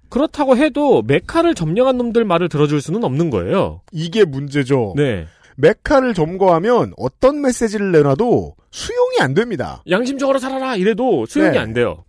[0.10, 3.82] 그렇다고 해도 메카를 점령한 놈들 말을 들어줄 수는 없는 거예요.
[3.92, 4.94] 이게 문제죠.
[4.96, 5.28] 네.
[5.58, 9.84] 메카를 점거하면 어떤 메시지를 내놔도 수용이 안 됩니다.
[9.90, 11.58] 양심적으로 살아라 이래도 수용이 네.
[11.58, 12.04] 안 돼요.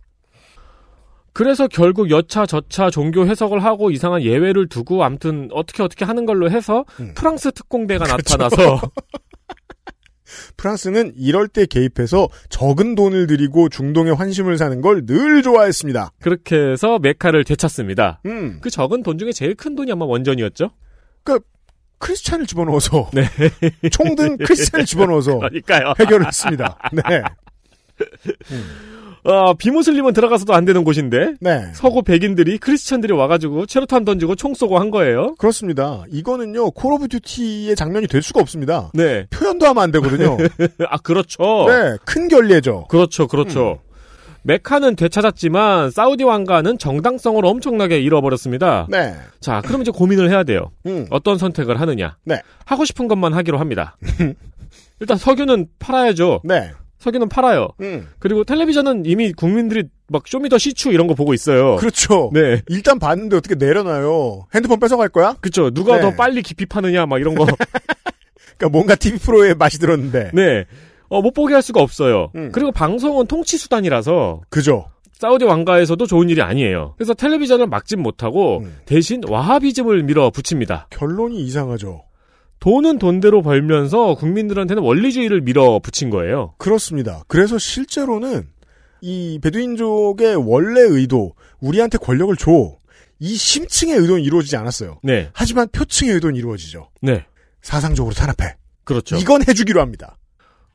[1.33, 6.49] 그래서 결국 여차 저차 종교 해석을 하고 이상한 예외를 두고 아무튼 어떻게 어떻게 하는 걸로
[6.49, 7.13] 해서 음.
[7.15, 8.37] 프랑스 특공대가 그렇죠.
[8.37, 8.81] 나타나서
[10.57, 16.11] 프랑스는 이럴 때 개입해서 적은 돈을 들이고 중동의 환심을 사는 걸 늘 좋아했습니다.
[16.21, 18.21] 그렇게 해서 메카를 되찾습니다.
[18.25, 18.59] 음.
[18.61, 20.71] 그 적은 돈 중에 제일 큰 돈이 아마 원전이었죠?
[21.23, 21.45] 그러니까
[21.99, 23.23] 크리스찬을 집어넣어서 네.
[23.89, 25.93] 총든 크리스찬을 집어넣어서 그러니까요.
[25.99, 26.77] 해결을 했습니다.
[26.93, 27.01] 네.
[29.23, 31.65] 어, 비무슬림은 들어가서도 안 되는 곳인데 네.
[31.73, 35.35] 서구 백인들이 크리스천들이 와가지고 최루탄 던지고 총 쏘고 한 거예요.
[35.35, 36.03] 그렇습니다.
[36.09, 38.91] 이거는요, Call of Duty의 장면이 될 수가 없습니다.
[38.93, 39.27] 네.
[39.29, 40.37] 표현도 하면 안 되거든요.
[40.89, 41.65] 아 그렇죠.
[41.67, 42.85] 네, 큰 결례죠.
[42.89, 43.79] 그렇죠, 그렇죠.
[44.43, 48.87] 메카는 되찾았지만 사우디 왕가는 정당성을 엄청나게 잃어버렸습니다.
[48.89, 49.13] 네.
[49.41, 50.71] 자, 그럼 이제 고민을 해야 돼요.
[50.85, 51.05] 음.
[51.09, 52.17] 어떤 선택을 하느냐.
[52.23, 52.41] 네.
[52.65, 53.97] 하고 싶은 것만 하기로 합니다.
[54.99, 56.41] 일단 석유는 팔아야죠.
[56.43, 56.71] 네.
[56.99, 57.69] 석유는 팔아요.
[57.81, 58.07] 음.
[58.19, 61.77] 그리고 텔레비전은 이미 국민들이 막 Show me the 시추 이런 거 보고 있어요.
[61.77, 62.29] 그렇죠.
[62.33, 62.61] 네.
[62.67, 64.47] 일단 봤는데 어떻게 내려놔요?
[64.53, 65.35] 핸드폰 뺏어갈 거야?
[65.39, 65.71] 그쵸.
[65.71, 66.01] 누가 네.
[66.01, 67.45] 더 빨리 깊이 파느냐, 막 이런 거.
[68.57, 70.31] 그러니까 뭔가 TV 프로의 맛이 들었는데.
[70.33, 70.65] 네.
[71.07, 72.31] 어, 못 보게 할 수가 없어요.
[72.35, 72.51] 음.
[72.51, 74.85] 그리고 방송은 통치 수단이라서 그죠.
[75.13, 76.93] 사우디 왕가에서도 좋은 일이 아니에요.
[76.97, 78.77] 그래서 텔레비전을 막진 못하고 음.
[78.85, 80.87] 대신 와하비즘을 밀어 붙입니다.
[80.91, 82.03] 결론이 이상하죠.
[82.59, 86.53] 돈은 돈대로 벌면서 국민들한테는 원리주의를 밀어붙인 거예요.
[86.57, 87.23] 그렇습니다.
[87.27, 88.47] 그래서 실제로는
[89.01, 92.77] 이 베두인족의 원래 의도, 우리한테 권력을 줘.
[93.19, 94.99] 이 심층의 의도는 이루어지지 않았어요.
[95.03, 95.29] 네.
[95.33, 96.89] 하지만 표층의 의도는 이루어지죠.
[97.01, 97.25] 네.
[97.61, 98.55] 사상적으로 탄압해.
[98.83, 99.17] 그렇죠.
[99.17, 100.17] 이건 해주기로 합니다.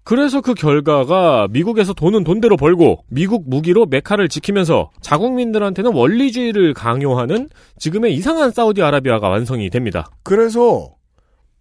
[0.04, 8.14] 그래서 그 결과가 미국에서 돈은 돈대로 벌고 미국 무기로 메카를 지키면서 자국민들한테는 원리주의를 강요하는 지금의
[8.14, 10.10] 이상한 사우디아라비아가 완성이 됩니다.
[10.22, 10.90] 그래서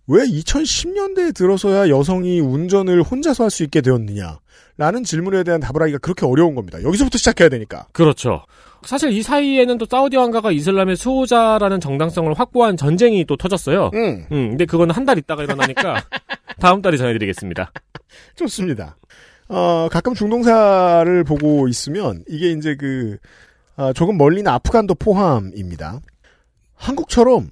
[0.07, 4.39] 왜 2010년대에 들어서야 여성이 운전을 혼자서 할 수 있게 되었느냐?
[4.77, 6.81] 라는 질문에 대한 답을 하기가 그렇게 어려운 겁니다.
[6.81, 7.85] 여기서부터 시작해야 되니까.
[7.91, 8.43] 그렇죠.
[8.83, 13.91] 사실 이 사이에는 또 사우디 왕가가 이슬람의 수호자라는 정당성을 확보한 전쟁이 또 터졌어요.
[13.93, 16.03] 음, 음, 근데 그거는 한달 있다가 일어나니까
[16.59, 17.71] 다음 달에 전해드리겠습니다.
[18.35, 18.97] 좋습니다.
[19.47, 23.17] 어, 가끔 중동사를 보고 있으면 이게 이제 그
[23.75, 25.99] 아, 조금 멀리는 아프간도 포함입니다.
[26.75, 27.49] 한국처럼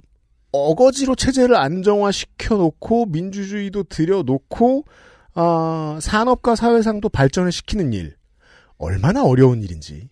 [0.52, 4.86] 어거지로 체제를 안정화시켜 놓고 민주주의도 들여놓고
[5.34, 8.16] 아, 산업과 사회상도 발전을 시키는 일
[8.78, 10.10] 얼마나 어려운 일인지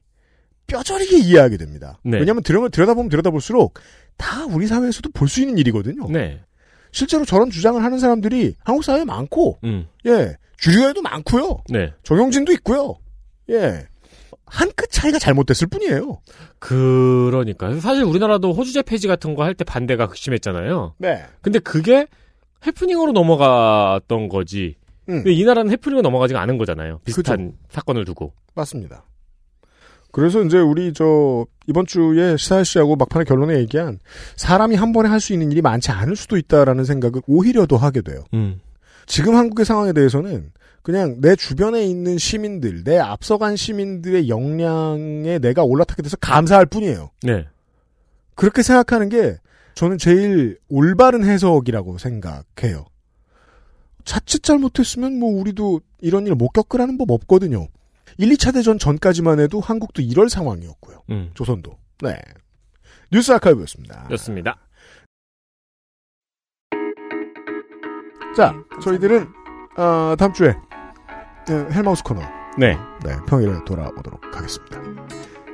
[0.68, 2.00] 뼈저리게 이해하게 됩니다.
[2.04, 2.20] 네.
[2.20, 3.80] 왜냐하면 들여, 들여다보면 들여다볼수록
[4.18, 6.08] 다 우리 사회에서도 볼 수 있는 일이거든요.
[6.10, 6.42] 네.
[6.92, 9.88] 실제로 저런 주장을 하는 사람들이 한국 사회에 많고 음.
[10.06, 11.64] 예 주류에도 많고요.
[11.70, 11.94] 네.
[12.04, 12.96] 정용진도 있고요.
[13.50, 13.88] 예.
[14.50, 16.20] 한 끗 차이가 잘못됐을 뿐이에요.
[16.60, 20.96] 그러니까 사실 우리나라도 호주제 폐지 같은 거 할 때 반대가 극심했잖아요.
[20.98, 21.24] 네.
[21.42, 22.08] 근데 그게
[22.66, 24.76] 해프닝으로 넘어갔던 거지.
[25.10, 25.24] 음.
[25.24, 27.00] 근데 이 나라는 해프닝으로 넘어가지가 않은 거잖아요.
[27.06, 28.34] 비슷한 사건을 두고.
[28.56, 29.06] 맞습니다.
[30.12, 34.00] 그래서 이제 우리 저 이번 주에 시사일 씨하고 막판에 결론에 얘기한
[34.38, 38.02] 사람이 한 번에 할 수 있는 일이 많지 않을 수도 있다라는 생각을 오히려 더 하게
[38.02, 38.24] 돼요.
[38.34, 38.60] 음.
[39.06, 40.52] 지금 한국의 상황에 대해서는
[40.82, 47.12] 그냥 내 주변에 있는 시민들, 내 앞서간 시민들의 역량에 내가 올라타게 돼서 감사할 뿐이에요.
[47.24, 47.46] 네.
[48.36, 49.38] 그렇게 생각하는 게
[49.76, 52.86] 저는 제일 올바른 해석이라고 생각해요.
[54.06, 57.68] 자칫 잘못했으면 뭐 우리도 이런 일 못 겪으라는 법 없거든요.
[58.18, 61.04] 1, 2차 대전 전까지만 해도 한국도 이럴 상황이었고요.
[61.12, 61.32] 음.
[61.34, 61.78] 조선도.
[62.02, 62.18] 네.
[63.12, 64.08] 뉴스 아카이브였습니다.
[64.12, 64.58] 였습니다.
[68.36, 69.28] 자, 저희들은
[69.78, 70.69] 어, 다음 주에 어,
[71.50, 72.22] 헬마우스 코너
[72.58, 72.78] 네.
[73.04, 74.78] 네, 평일에 돌아오도록 하겠습니다.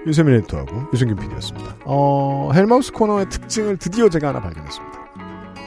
[0.08, 1.76] 유세민 에디터하고 유승균 PD였습니다.
[1.86, 5.00] 어, 헬마우스 코너의 특징을 드디어 제가 하나 발견했습니다.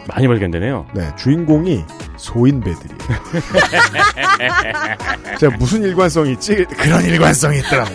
[0.08, 0.86] 많이 발견되네요.
[0.94, 1.84] 네, 주인공이
[2.16, 2.98] 소인배들이에요.
[5.38, 6.64] 제가 무슨 일관성이 있지?
[6.64, 7.90] 그런 일관성이 있더라고.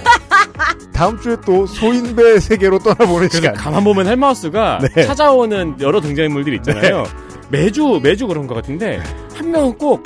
[0.94, 3.54] 다음 주에 또 소인배 세계로 떠나보는 시간.
[3.56, 5.06] 가만 보면 헬마우스가 네.
[5.06, 7.04] 찾아오는 여러 등장인물들이 있잖아요.
[7.50, 9.02] 매주 매주 그런 것 같은데
[9.36, 10.04] 한 명은 꼭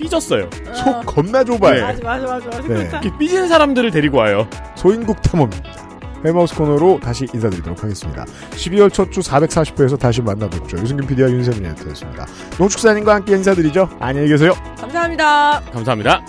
[0.00, 0.48] 삐졌어요.
[0.74, 1.74] 속 겁나 좁아요.
[1.74, 1.80] 네.
[1.82, 2.46] 맞아, 맞아, 맞아.
[2.46, 2.68] 맞아.
[2.68, 2.88] 네.
[2.90, 4.48] 이렇게 삐진 사람들을 데리고 와요.
[4.76, 5.88] 소인국 탐험입니다.
[6.24, 8.24] 헬마우스 코너로 다시 인사드리도록 하겠습니다.
[8.50, 10.76] 12월 첫 주 440회에서 다시 만나뵙죠.
[10.78, 12.26] 유승균 PD와 윤세민 에디터였습니다.
[12.58, 13.88] 농축사님과 함께 인사드리죠.
[14.00, 14.52] 안녕히 계세요.
[14.78, 15.62] 감사합니다.
[15.72, 16.22] 감사합니다.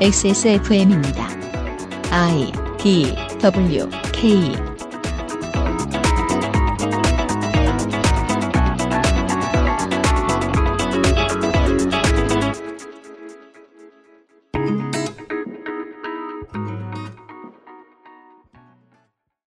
[0.00, 1.28] XSFM입니다.
[2.10, 4.52] I D W K